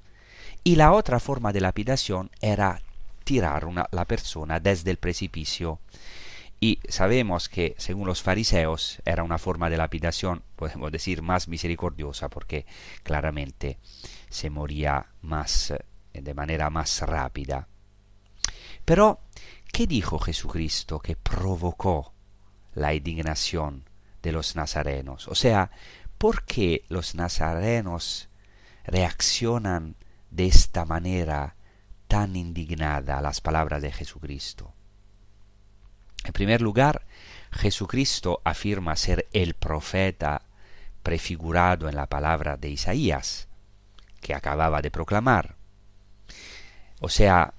[0.63, 2.81] y la otra forma de lapidación era
[3.23, 5.79] tirar una, la persona desde el precipicio.
[6.59, 12.29] Y sabemos que, según los fariseos, era una forma de lapidación, podemos decir, más misericordiosa,
[12.29, 12.65] porque
[13.03, 13.79] claramente
[14.29, 17.67] se moría más, eh, de manera más rápida.
[18.85, 19.19] Pero,
[19.71, 22.13] ¿qué dijo Jesucristo que provocó
[22.73, 23.85] la indignación
[24.21, 25.27] de los nazarenos?
[25.27, 25.71] O sea,
[26.17, 28.29] ¿por qué los nazarenos
[28.85, 29.95] reaccionan
[30.31, 31.55] de esta manera
[32.07, 34.73] tan indignada a las palabras de Jesucristo?
[36.25, 37.05] En primer lugar,
[37.51, 40.43] Jesucristo afirma ser el profeta
[41.03, 43.47] prefigurado en la palabra de Isaías,
[44.21, 45.55] que acababa de proclamar.
[47.01, 47.53] O sea,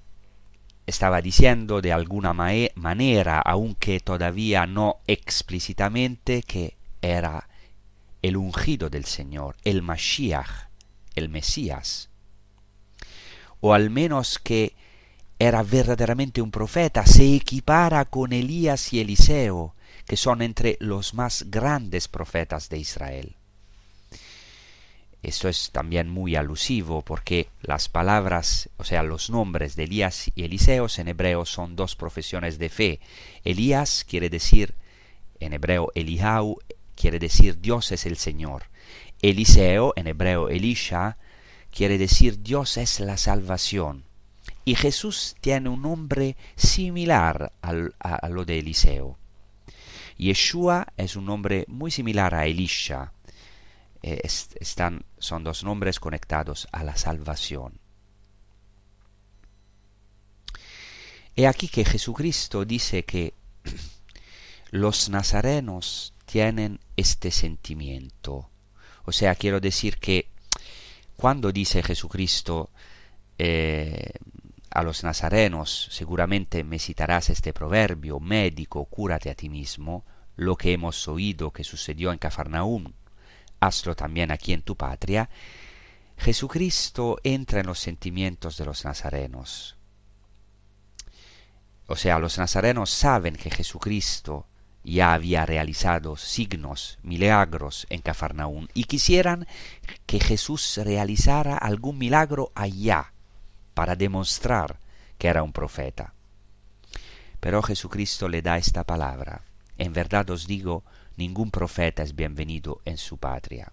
[0.85, 7.47] estaba diciendo de alguna manera, aunque todavía no explícitamente, que era
[8.21, 10.69] el ungido del Señor, el Mashiach,
[11.15, 12.09] el Mesías,
[13.61, 14.75] o al menos que
[15.39, 19.75] era verdaderamente un profeta, se equipara con Elías y Eliseo,
[20.05, 23.35] que son entre los más grandes profetas de Israel.
[25.25, 30.43] Esto es también muy alusivo porque las palabras, o sea, los nombres de Elías y
[30.43, 32.99] Eliseos en hebreo son dos profesiones de fe.
[33.43, 34.75] Elías quiere decir,
[35.39, 36.59] en hebreo Elihau,
[36.93, 38.65] quiere decir Dios es el Señor.
[39.19, 41.17] Eliseo, en hebreo Elisha,
[41.71, 44.03] quiere decir Dios es la salvación.
[44.63, 49.17] Y Jesús tiene un nombre similar a, lo de Eliseo.
[50.17, 53.14] Yeshua es un nombre muy similar a Elisha.
[54.07, 54.21] Eh,
[54.59, 57.79] están, son dos nombres conectados a la salvación.
[61.35, 63.33] He aquí que Jesucristo dice que
[64.69, 68.51] los nazarenos tienen este sentimiento.
[69.05, 70.27] O sea, quiero decir que
[71.15, 72.69] cuando dice Jesucristo
[73.39, 74.11] eh,
[74.69, 80.73] a los nazarenos, seguramente me citarás este proverbio, médico, cúrate a ti mismo, lo que
[80.73, 82.93] hemos oído que sucedió en Cafarnaúm,
[83.65, 85.29] hazlo también aquí en tu patria,
[86.17, 89.75] Jesucristo entra en los sentimientos de los nazarenos.
[91.87, 94.47] O sea, los nazarenos saben que Jesucristo
[94.83, 99.47] ya había realizado signos, milagros en Cafarnaún y quisieran
[100.05, 103.13] que Jesús realizara algún milagro allá
[103.73, 104.79] para demostrar
[105.17, 106.13] que era un profeta.
[107.39, 109.41] Pero Jesucristo le da esta palabra.
[109.77, 110.83] En verdad os digo,
[111.17, 113.71] ningún profeta es bienvenido en su patria.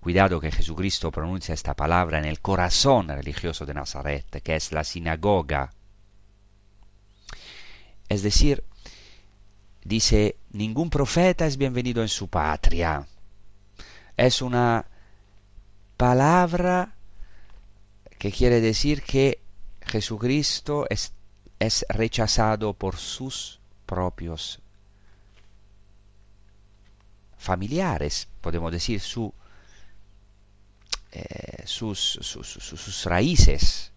[0.00, 4.84] Cuidado que Jesucristo pronuncia esta palabra en el corazón religioso de Nazaret, que es la
[4.84, 5.72] sinagoga.
[8.08, 8.62] Es decir,
[9.82, 13.06] dice, ningún profeta es bienvenido en su patria.
[14.16, 14.86] Es una
[15.96, 16.94] palabra
[18.18, 19.40] que quiere decir que
[19.80, 21.12] Jesucristo es,
[21.58, 24.60] es rechazado por sus propios
[27.36, 29.32] familiares, podemos decir, su,
[31.12, 33.92] eh, sus, sus, sus raíces.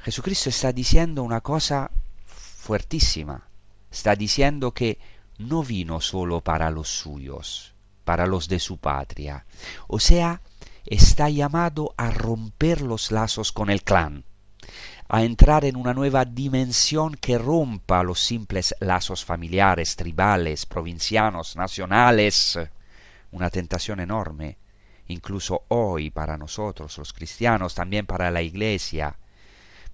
[0.00, 1.90] Jesucristo está diciendo una cosa
[2.26, 3.48] fuertísima.
[3.90, 4.98] Está diciendo que
[5.38, 7.74] no vino solo para los suyos,
[8.04, 9.46] para los de su patria.
[9.86, 10.42] O sea,
[10.84, 14.24] está llamado a romper los lazos con el clan
[15.14, 22.58] a entrar en una nueva dimensión que rompa los simples lazos familiares, tribales, provincianos, nacionales.
[23.30, 24.58] Una tentación enorme,
[25.06, 29.16] incluso hoy para nosotros los cristianos, también para la Iglesia,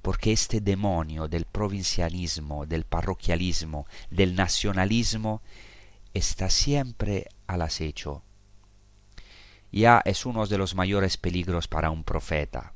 [0.00, 5.42] porque este demonio del provincialismo, del parroquialismo, del nacionalismo,
[6.14, 8.22] está siempre al acecho.
[9.70, 12.72] Ya es uno de los mayores peligros para un profeta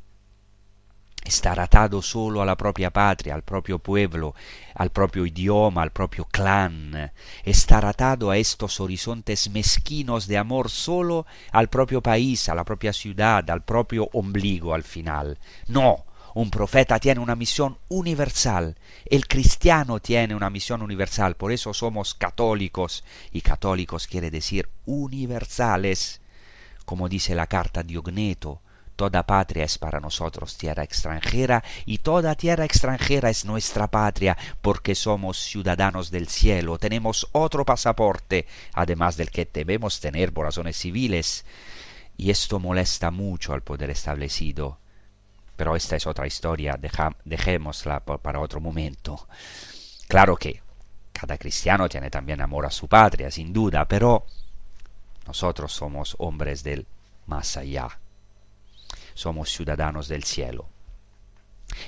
[1.24, 4.34] estar atado solo a la propria patria, al propio pueblo,
[4.74, 7.12] al propio idioma, al propio clan,
[7.44, 12.92] estar atado a estos horizontes mezquinos de amor solo al propio país, a la propia
[12.92, 15.38] ciudad, al propio ombligo al final.
[15.68, 16.04] No,
[16.34, 18.76] Un profeta tiene una misión universal.
[19.06, 21.36] El cristiano tiene una misión universal.
[21.36, 23.04] Por eso somos católicos.
[23.30, 26.20] Y católicos quiere decir universales.
[26.84, 28.60] Como dice la carta de Ogneto,
[28.96, 34.94] toda patria es para nosotros tierra extranjera y toda tierra extranjera es nuestra patria porque
[34.94, 41.44] somos ciudadanos del cielo, tenemos otro pasaporte, además del que debemos tener por razones civiles.
[42.16, 44.78] Y esto molesta mucho al poder establecido.
[45.56, 46.78] Pero esta es otra historia,
[47.24, 49.26] dejémosla para otro momento.
[50.08, 50.62] Claro que
[51.12, 54.26] cada cristiano tiene también amor a su patria, sin duda, pero
[55.26, 56.86] nosotros somos hombres del
[57.26, 57.88] más allá.
[59.14, 60.68] Somos ciudadanos del cielo.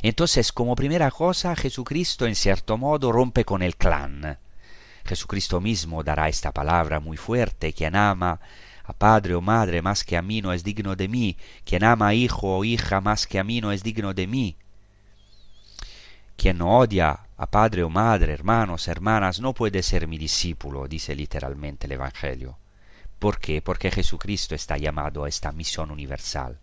[0.02, 4.38] Entonces, como primera cosa, Jesucristo en cierto modo rompe con el clan.
[5.04, 8.40] Jesucristo mismo dará esta palabra muy fuerte, quien ama
[8.84, 12.08] a padre o madre más que a mí no es digno de mí, quien ama
[12.08, 14.56] a hijo o hija más que a mí no es digno de mí.
[16.36, 21.14] Quien no odia a padre o madre, hermanos, hermanas, no puede ser mi discípulo, dice
[21.14, 22.58] literalmente el Evangelio.
[23.18, 23.62] ¿Por qué?
[23.62, 26.60] Porque Jesucristo está llamado a esta misión universal.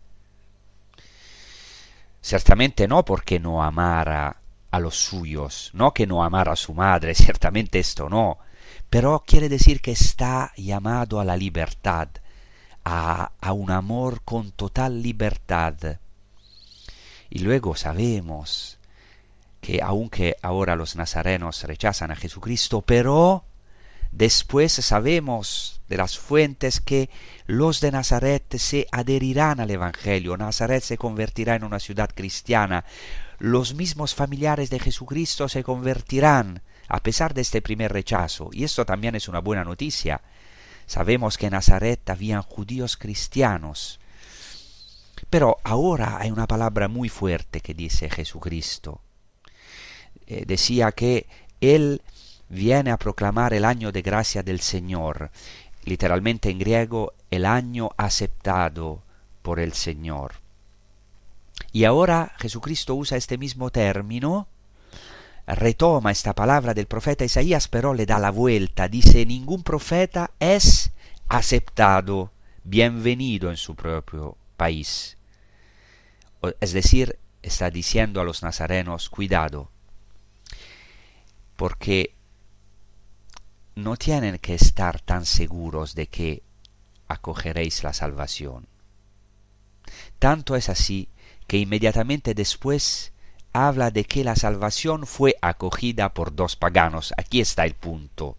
[2.24, 4.38] Ciertamente no porque no amara
[4.71, 8.38] a los suyos, no que no amara a su madre, ciertamente esto no,
[8.89, 12.07] pero quiere decir que está llamado a la libertad,
[12.86, 15.99] a, a un amor con total libertad.
[17.30, 18.80] Y luego sabemos
[19.59, 23.43] que aunque ahora los nazarenos rechazan a Jesucristo, pero
[24.16, 27.09] Después sabemos de las fuentes que
[27.47, 32.86] los de Nazaret se adherirán al Evangelio, Nazaret se convertirá en una ciudad cristiana,
[33.39, 38.86] los mismos familiares de Jesucristo se convertirán a pesar de este primer rechazo, y esto
[38.86, 40.22] también es una buena noticia.
[40.86, 43.99] Sabemos que en Nazaret habían judíos cristianos,
[45.32, 49.01] pero ahora hay una palabra muy fuerte que dice Jesucristo.
[50.28, 51.26] Eh, decía que
[51.61, 52.03] Él
[52.53, 55.31] viene a proclamar el año de gracia del Señor,
[55.85, 59.01] literalmente en griego el año aceptado
[59.41, 60.35] por el Señor.
[61.71, 64.47] Y ahora Jesucristo usa este mismo término,
[65.47, 70.91] retoma esta palabra del profeta Isaías, pero le da la vuelta, dice, ningún profeta es
[71.27, 72.31] aceptado,
[72.63, 75.17] bienvenido en su propio país.
[76.59, 79.69] Es decir, está diciendo a los nazarenos, cuidado,
[81.55, 82.12] porque
[83.76, 86.43] no tienen que estar tan seguros de que
[87.07, 88.67] acogeréis la salvación.
[90.19, 91.09] Tanto es así
[91.47, 93.13] que inmediatamente después
[93.51, 97.13] habla de que la salvación fue acogida por dos paganos.
[97.17, 98.38] Aquí está el punto.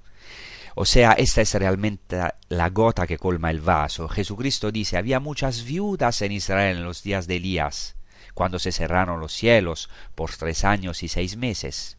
[0.77, 4.09] O sea, esta es realmente la gota que colma el vaso.
[4.09, 7.95] Jesucristo dice, había muchas viudas en Israel en los días de Elías,
[8.35, 11.97] cuando se cerraron los cielos por tres años y seis meses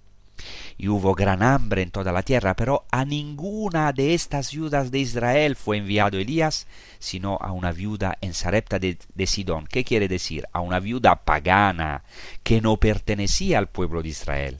[0.77, 4.99] y hubo gran hambre en toda la tierra, pero a ninguna de estas viudas de
[4.99, 6.67] Israel fue enviado Elías,
[6.99, 9.67] sino a una viuda en Sarepta de, Sidón.
[9.67, 10.45] ¿Qué quiere decir?
[10.51, 12.03] A una viuda pagana,
[12.43, 14.59] que no pertenecía al pueblo de Israel.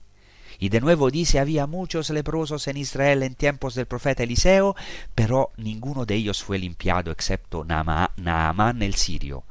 [0.57, 4.76] Y de nuevo dice, había muchos leprosos en Israel en tiempos del profeta Eliseo,
[5.13, 9.43] pero ninguno de ellos fue limpiado excepto Naamán el sirio,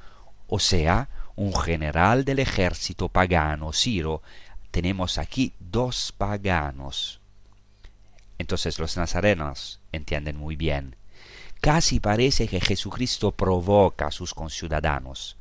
[0.48, 4.22] o sea, un general del ejército pagano, Ciro,
[4.70, 7.20] tenemos aquí dos paganos.
[8.38, 10.94] Entonces los nazarenos entienden muy bien.
[11.60, 15.36] Casi parece que Jesucristo provoca a sus conciudadanos,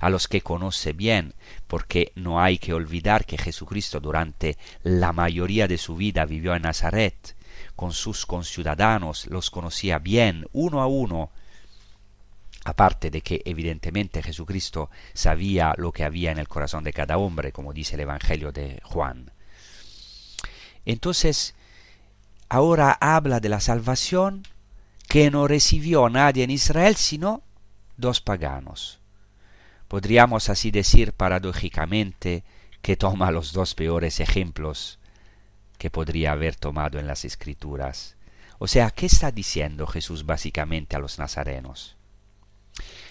[0.00, 1.34] a los que conoce bien,
[1.68, 6.62] porque no hay que olvidar que Jesucristo durante la mayoría de su vida vivió en
[6.62, 7.36] Nazaret,
[7.76, 11.30] con sus conciudadanos, los conocía bien, uno a uno,
[12.64, 17.52] aparte de que evidentemente Jesucristo sabía lo que había en el corazón de cada hombre,
[17.52, 19.30] como dice el Evangelio de Juan.
[20.86, 21.54] Entonces,
[22.48, 24.44] ahora habla de la salvación
[25.08, 27.42] que no recibió nadie en Israel sino
[27.96, 29.00] dos paganos.
[29.88, 32.44] Podríamos así decir paradójicamente
[32.82, 34.98] que toma los dos peores ejemplos
[35.78, 38.16] que podría haber tomado en las escrituras.
[38.58, 41.96] O sea, ¿qué está diciendo Jesús básicamente a los nazarenos?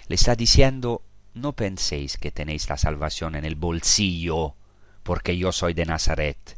[0.08, 1.02] Le está diciendo,
[1.34, 4.56] no penséis que tenéis la salvación en el bolsillo,
[5.04, 6.58] porque yo soy de Nazaret.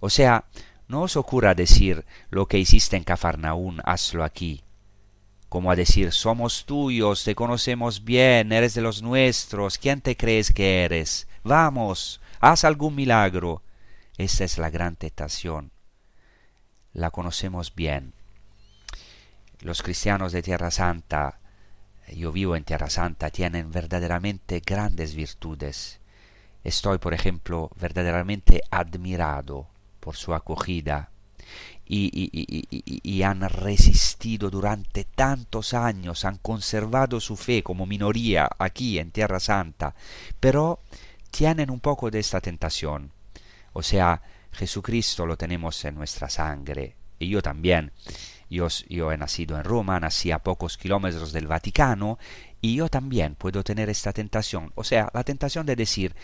[0.00, 0.44] O sea,
[0.88, 4.62] no os ocurra decir lo que hiciste en Cafarnaún, hazlo aquí.
[5.48, 10.52] Como a decir, somos tuyos, te conocemos bien, eres de los nuestros, ¿quién te crees
[10.52, 11.28] que eres?
[11.44, 13.62] Vamos, haz algún milagro.
[14.18, 15.70] Esta es la gran tentación.
[16.92, 18.12] La conocemos bien.
[19.60, 21.38] Los cristianos de Tierra Santa
[22.14, 26.00] yo vivo en Tierra Santa, tienen verdaderamente grandes virtudes.
[26.62, 29.68] Estoy, por ejemplo, verdaderamente admirado
[30.06, 31.10] por su acogida
[31.84, 39.00] y, y, y, han resistido durante tantos años, han conservado su fe como minoría aquí
[39.00, 39.96] en Tierra Santa,
[40.38, 40.78] pero
[41.32, 43.10] tienen un poco de esta tentación.
[43.72, 47.90] O sea, Jesucristo lo tenemos en nuestra sangre, y yo también.
[48.48, 52.16] Yo, yo, he nacido en Roma, nací a pocos kilómetros del Vaticano,
[52.60, 54.70] y yo también puedo tener esta tentación.
[54.76, 56.14] O sea, la tentación de decir,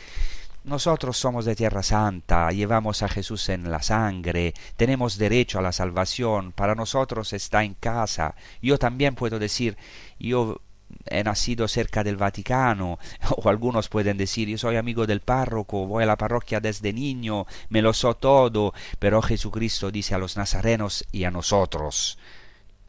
[0.64, 5.72] nosotros somos de Tierra Santa, llevamos a Jesús en la sangre, tenemos derecho a la
[5.72, 8.36] salvación, para nosotros está en casa.
[8.60, 9.76] Yo también puedo decir,
[10.20, 10.60] yo
[11.06, 12.98] he nacido cerca del Vaticano,
[13.36, 17.46] o algunos pueden decir, yo soy amigo del párroco, voy a la parroquia desde niño,
[17.68, 22.18] me lo so todo, pero Jesucristo dice a los nazarenos y a nosotros,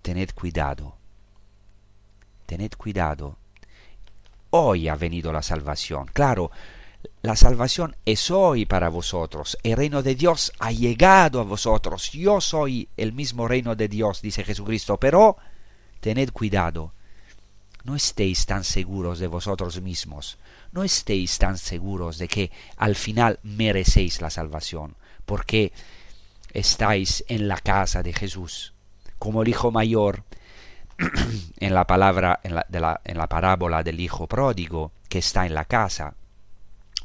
[0.03, 0.95] tened cuidado,
[2.45, 3.37] tened cuidado.
[4.51, 6.51] Hoy ha venido la salvación, claro,
[7.21, 9.57] la salvación es hoy para vosotros.
[9.63, 12.11] El reino de Dios ha llegado a vosotros.
[12.11, 14.97] Yo soy el mismo reino de Dios, dice Jesucristo.
[14.97, 15.37] Pero
[16.01, 16.93] tened cuidado.
[17.85, 20.37] No estéis tan seguros de vosotros mismos.
[20.73, 24.95] No estéis tan seguros de que al final merecéis la salvación.
[25.25, 25.71] Porque
[26.51, 28.73] estáis en la casa de Jesús.
[29.17, 30.23] Como el hijo mayor
[31.59, 36.15] en la palabra, en la, parábola del hijo pródigo que está en la casa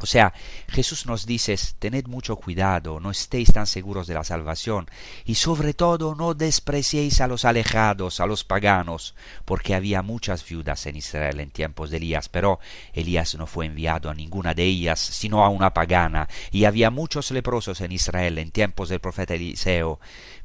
[0.01, 0.32] o sea,
[0.68, 4.88] Jesús nos dice, tened mucho cuidado, no estéis tan seguros de la salvación,
[5.24, 10.86] y sobre todo no despreciéis a los alejados, a los paganos, porque había muchas viudas
[10.86, 12.61] en Israel en tiempos de Elías, pero
[12.92, 17.30] Elías no fue enviado a ninguna de ellas, sino a una pagana, y había muchos
[17.30, 19.99] leprosos en Israel en tiempos del profeta Eliseo,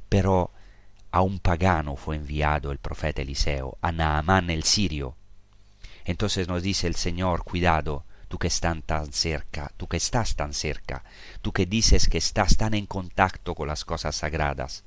[0.09, 0.51] pero
[1.11, 5.15] a un pagano fue enviado el profeta Eliseo, a Naamán el sirio.
[6.05, 10.55] Entonces nos dice el Señor, cuidado, tú que estás tan cerca, tú que estás tan
[10.55, 11.03] cerca,
[11.43, 14.85] tú que dices que estás tan en contacto con las cosas sagradas,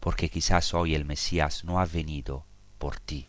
[0.00, 2.44] porque quizás hoy el Mesías no ha venido
[2.76, 3.28] por ti.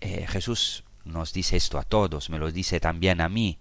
[0.00, 3.58] Eh, Jesús nos dice esto a todos, me lo dice también a mí.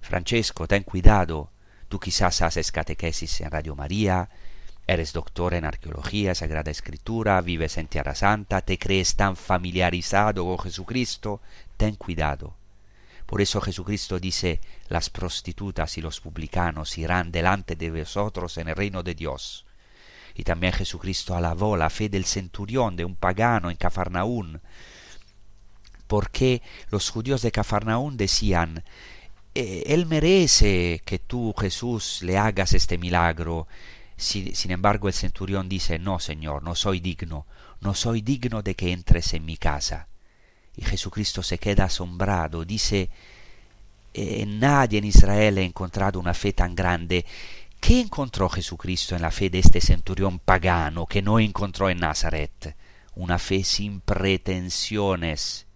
[0.00, 1.50] Francesco, ten cuidado,
[1.88, 4.28] tú quizás haces catequesis en Radio María,
[4.84, 10.58] eres doctor en arqueología, Sagrada Escritura, vives en Tierra Santa, te crees tan familiarizado con
[10.58, 11.40] Jesucristo,
[11.76, 12.63] ten cuidado.
[13.26, 18.76] Por eso Jesucristo dice, las prostitutas y los publicanos irán delante de vosotros en el
[18.76, 19.64] reino de Dios.
[20.34, 24.60] Y también Jesucristo alabó la fe del centurión de un pagano en Cafarnaún,
[26.06, 26.60] porque
[26.90, 28.84] los judíos de Cafarnaún decían,
[29.54, 33.68] eh, Él merece que tú, Jesús, le hagas este milagro.
[34.16, 37.46] sin embargo, el centurión dice, No, Señor, no soy digno,
[37.80, 40.08] no soy digno de que entres en mi casa.
[40.76, 43.10] Y Jesucristo se queda asombrado, dice,
[44.12, 47.24] eh, nadie en Israel ha encontrado una fe tan grande.
[47.80, 52.76] ¿Qué encontró Jesucristo en la fe de este centurión pagano que no encontró en Nazaret?
[53.14, 55.66] Una fe sin pretensiones.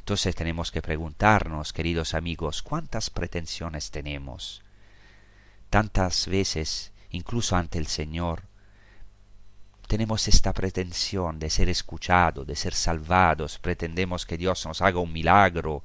[0.00, 4.62] Entonces tenemos que preguntarnos, queridos amigos, ¿cuántas pretensiones tenemos?
[5.70, 8.42] Tantas veces, incluso ante el Señor,
[9.86, 15.12] tenemos esta pretensión de ser escuchados, de ser salvados, pretendemos que Dios nos haga un
[15.12, 15.84] milagro,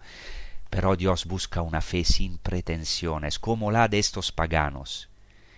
[0.70, 5.10] pero Dios busca una fe sin pretensiones, como la de estos paganos.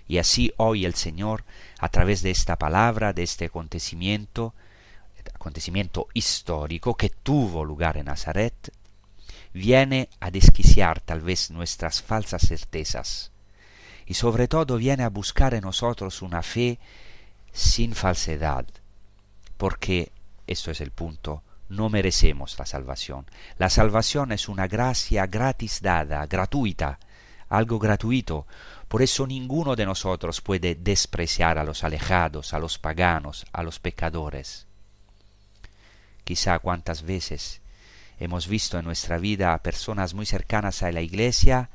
[0.07, 1.45] Y así hoy el Señor,
[1.79, 4.53] a través de esta palabra, de este acontecimiento,
[5.33, 8.73] acontecimiento histórico que tuvo lugar en Nazaret,
[9.53, 13.31] viene a desquiciar tal vez nuestras falsas certezas
[14.05, 16.79] y sobre todo viene a buscar en nosotros una fe
[17.53, 18.65] sin falsedad,
[19.57, 20.11] porque,
[20.47, 23.25] esto es el punto, no merecemos la salvación.
[23.57, 26.99] La salvación es una gracia gratis dada, gratuita,
[27.49, 28.47] algo gratuito.
[28.87, 33.79] Por eso ninguno de nosotros puede despreciar a los alejados, a los paganos, a los
[33.79, 34.67] pecadores.
[36.23, 37.61] Quizá cuántas veces
[38.19, 41.69] hemos visto en nuestra vida a personas muy cercanas a la iglesia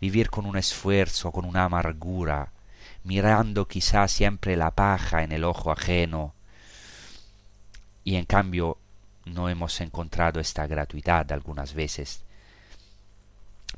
[0.00, 2.52] vivir con un esfuerzo, con una amargura,
[3.04, 6.34] mirando quizá siempre la paja en el ojo ajeno,
[8.04, 8.78] y en cambio
[9.24, 12.22] no hemos encontrado esta gratuidad algunas veces,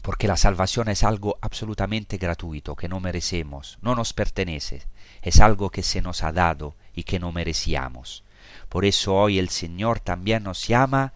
[0.02, 4.82] porque la salvación es algo absolutamente gratuito, que no merecemos, no nos pertenece,
[5.22, 8.24] es algo que se nos ha dado y que no merecíamos.
[8.68, 11.12] Por eso hoy el Señor también nos llama,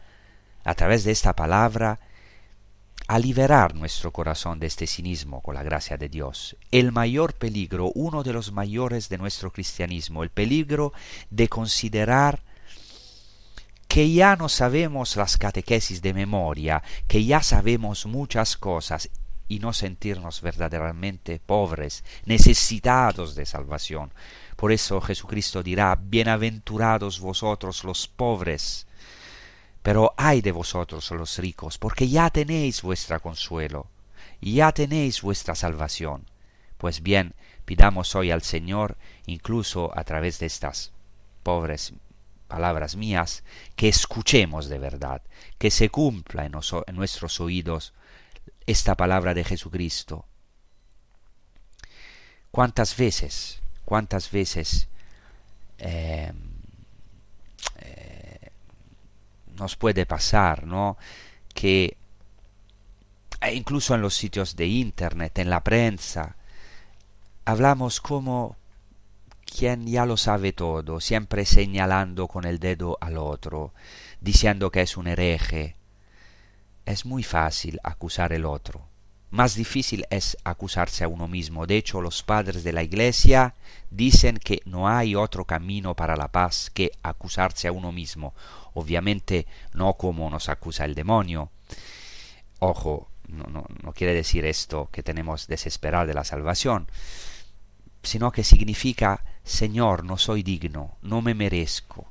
[0.64, 2.00] a través de esta palabra,
[3.06, 6.56] a liberar nuestro corazón de este cinismo con la gracia de Dios.
[6.70, 10.92] El mayor peligro, uno de los mayores de nuestro cristianismo, el peligro
[11.30, 12.42] de considerar
[13.88, 19.10] que ya no sabemos las catequesis de memoria, que ya sabemos muchas cosas
[19.46, 24.12] y no sentirnos verdaderamente pobres, necesitados de salvación.
[24.56, 28.86] Por eso Jesucristo dirá, bienaventurados vosotros los pobres,
[29.84, 33.86] pero ay de vosotros los ricos, porque ya tenéis vuestra consuelo,
[34.40, 36.24] ya tenéis vuestra salvación.
[36.78, 37.34] Pues bien,
[37.66, 40.92] pidamos hoy al Señor, incluso a través de estas
[41.42, 41.92] pobres
[42.48, 43.44] palabras mías,
[43.76, 45.20] que escuchemos de verdad,
[45.58, 46.52] que se cumpla en,
[46.96, 47.92] nuestros oídos
[48.64, 50.24] esta palabra de Jesucristo.
[52.50, 54.88] ¿Cuántas veces, cuántas veces
[55.76, 56.32] eh,
[59.54, 60.96] nos puede pasar, ¿no?
[61.54, 61.96] Que
[63.40, 66.36] e incluso en los sitios de internet, en la prensa,
[67.44, 68.56] hablamos como
[69.44, 73.72] quien ya lo sabe todo, siempre señalando con el dedo al otro,
[74.20, 75.76] diciendo que es un hereje.
[76.86, 78.88] Es muy fácil acusar el otro.
[79.30, 81.66] Más difícil es acusarse a uno mismo.
[81.66, 83.54] De hecho, los padres de la Iglesia
[83.90, 88.32] dicen que no hay otro camino para la paz que acusarse a uno mismo.
[88.74, 91.50] Obviamente no como nos acusa el demonio.
[92.58, 96.88] Ojo, no, no, no quiere decir esto que tenemos desesperar de la salvación,
[98.02, 102.06] sino que significa Señor, no soy digno, no me merezco.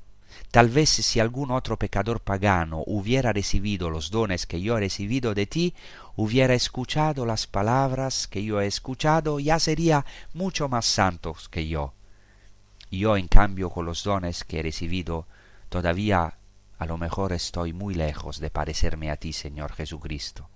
[0.52, 5.34] Tal vez si algún otro pecador pagano hubiera recibido los dones que yo he recibido
[5.34, 5.74] de ti,
[6.16, 11.94] hubiera escuchado las palabras que yo he escuchado, ya sería mucho más santo que yo.
[12.92, 15.26] Yo, en cambio, con los dones que he recibido,
[15.70, 16.38] todavía
[16.78, 20.50] a lo mejor estoy muy lejos de parecerme a ti, Señor Jesucristo.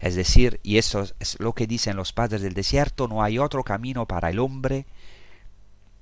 [0.00, 3.62] Es decir, y eso es lo que dicen los padres del desierto, no hay otro
[3.62, 4.86] camino para el hombre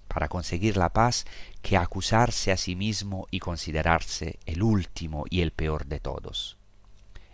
[0.09, 1.25] para conseguir la paz
[1.63, 6.57] que acusarse a sí mismo y considerarse el último y el peor de todos.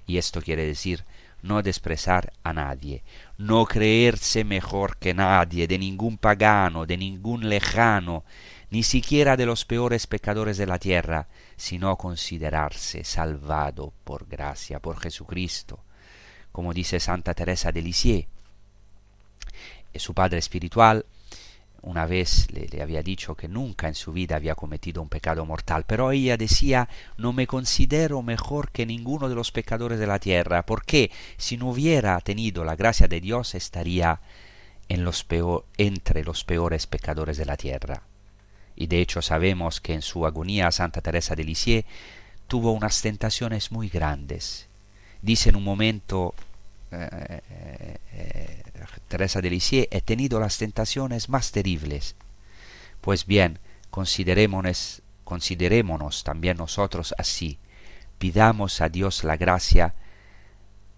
[0.06, 1.04] Y esto quiere decir
[1.42, 3.02] no desprezar a nadie,
[3.38, 8.24] no creerse mejor que nadie, de ningún pagano, de ningún lejano,
[8.70, 14.98] ni siquiera de los peores pecadores de la tierra, sino considerarse salvado por gracia, por
[15.00, 15.80] Jesucristo,
[16.52, 18.26] como dice Santa Teresa de Lisieux.
[19.94, 21.06] Su padre espiritual
[21.86, 25.84] una vez le, había dicho que nunca en su vida había cometido un pecado mortal,
[25.86, 30.66] pero ella decía no me considero mejor que ninguno de los pecadores de la tierra,
[30.66, 34.20] porque si no hubiera tenido la gracia de Dios estaría
[34.88, 38.02] en los peor, entre los peores pecadores de la tierra.
[38.76, 41.86] Y de hecho sabemos que en su agonía Santa Teresa de Lisieux
[42.46, 44.68] tuvo unas tentaciones muy grandes.
[45.22, 46.34] Dice en un momento
[46.92, 47.40] eh,
[48.12, 48.62] eh,
[49.08, 52.14] Teresa de Lisieux, he tenido las tentaciones más terribles.
[53.00, 53.58] Pues bien,
[53.90, 57.58] considerémonos, considerémonos también nosotros así.
[58.18, 59.94] Pidamos a Dios la gracia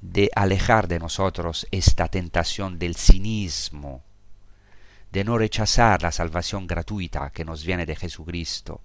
[0.00, 4.02] de alejar de nosotros esta tentación del cinismo,
[5.18, 8.82] de no rechazar la salvación gratuita que nos viene de Jesucristo,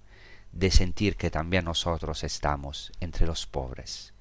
[0.50, 4.14] de sentir que también nosotros estamos entre los pobres,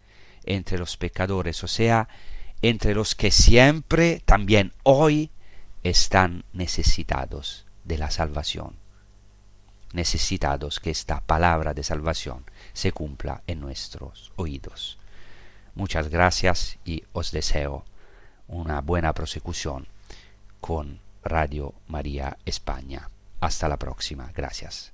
[0.44, 2.08] entre los pecadores, o sea,
[2.62, 5.32] entre los que siempre, también hoy,
[5.82, 8.76] están necesitados de la salvación,
[9.92, 15.00] necesitados que esta palabra de salvación se cumpla en nuestros oídos.
[15.74, 17.86] Muchas gracias y os deseo
[18.48, 19.88] una buena prosecución
[20.62, 23.10] con Radio María España.
[23.40, 24.32] Hasta la próxima.
[24.36, 24.94] Gracias.